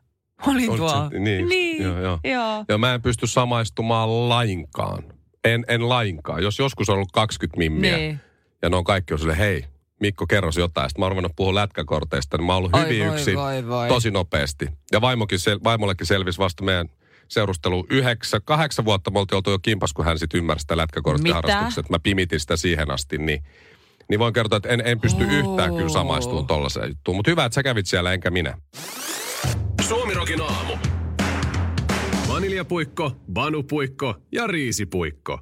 olin 0.48 0.70
Olit 0.70 0.78
tuo. 0.78 1.10
niin, 1.20 1.48
niin. 1.50 1.84
joo, 1.84 2.00
joo. 2.00 2.20
joo. 2.24 2.66
Ja 2.70 2.78
mä 2.78 2.94
en 2.94 3.02
pysty 3.02 3.28
samaistumaan 3.28 4.30
lainkaan. 4.30 5.04
En, 5.44 5.66
en 5.68 5.90
lainkaan. 5.90 6.44
Jos 6.44 6.60
joskus 6.60 6.90
on 6.90 6.96
ollut 6.96 7.12
20 7.12 7.58
mimmiä 7.58 7.98
Niin. 7.98 8.20
ja 8.62 8.70
ne 8.70 8.76
on 8.76 8.84
kaikki 8.84 9.14
on 9.14 9.20
silleen, 9.20 9.38
hei, 9.38 9.66
Mikko 10.00 10.28
kerrosi 10.28 10.60
jotain. 10.60 10.90
Sitten 10.90 11.02
mä 11.02 11.06
oon 11.06 11.12
ruvennut 11.12 11.36
puhua 11.36 11.56
lätkäkorteista, 11.56 12.38
niin 12.38 12.46
mä 12.46 12.54
oon 12.54 12.58
ollut 12.58 12.76
Oi 12.76 12.82
hyvin 12.82 13.08
voi, 13.08 13.16
yksin 13.16 13.36
voi, 13.36 13.68
voi. 13.68 13.88
tosi 13.88 14.12
nopeasti. 14.12 14.68
Ja 14.92 15.02
vaimokin, 15.02 15.40
sel, 15.40 15.60
vaimollekin 15.64 16.08
selvisi 16.08 16.40
vasta 16.40 16.64
meidän 16.64 16.90
seurustelu 17.28 17.86
yhdeksän, 17.90 18.42
kahdeksan 18.46 18.86
vuotta 18.86 19.12
me 19.12 19.20
oltiin 19.20 19.38
oltu 19.38 19.52
jo 19.52 19.60
kimpas, 19.60 19.94
kun 19.94 20.06
hän 20.06 20.20
sitten 20.20 20.38
ymmärsi 20.38 20.62
sitä 20.62 20.78
lätkäkorttiharrastukset. 20.78 21.90
Mä 21.90 22.00
pimitin 22.00 22.40
sitä 22.40 22.58
siihen 22.58 22.92
asti, 22.92 23.18
niin, 23.18 23.44
niin 24.10 24.20
voin 24.20 24.34
kertoa, 24.34 24.58
että 24.58 24.70
en, 24.70 24.82
en 24.86 25.00
pysty 25.00 25.24
Oo. 25.24 25.32
yhtään 25.32 25.76
kyllä 25.76 25.90
samaistumaan 25.90 26.48
tollaiseen 26.48 26.90
juttuun. 26.90 27.18
Mutta 27.18 27.32
hyvä, 27.32 27.46
että 27.46 27.54
sä 27.56 27.64
kävit 27.64 27.86
siellä, 27.86 28.14
enkä 28.14 28.30
minä. 28.32 28.58
Suomirokin 29.82 30.42
aamu. 30.42 30.74
Vaniljapuikko, 32.30 33.12
banupuikko 33.34 34.16
ja 34.32 34.48
riisipuikko. 34.48 35.36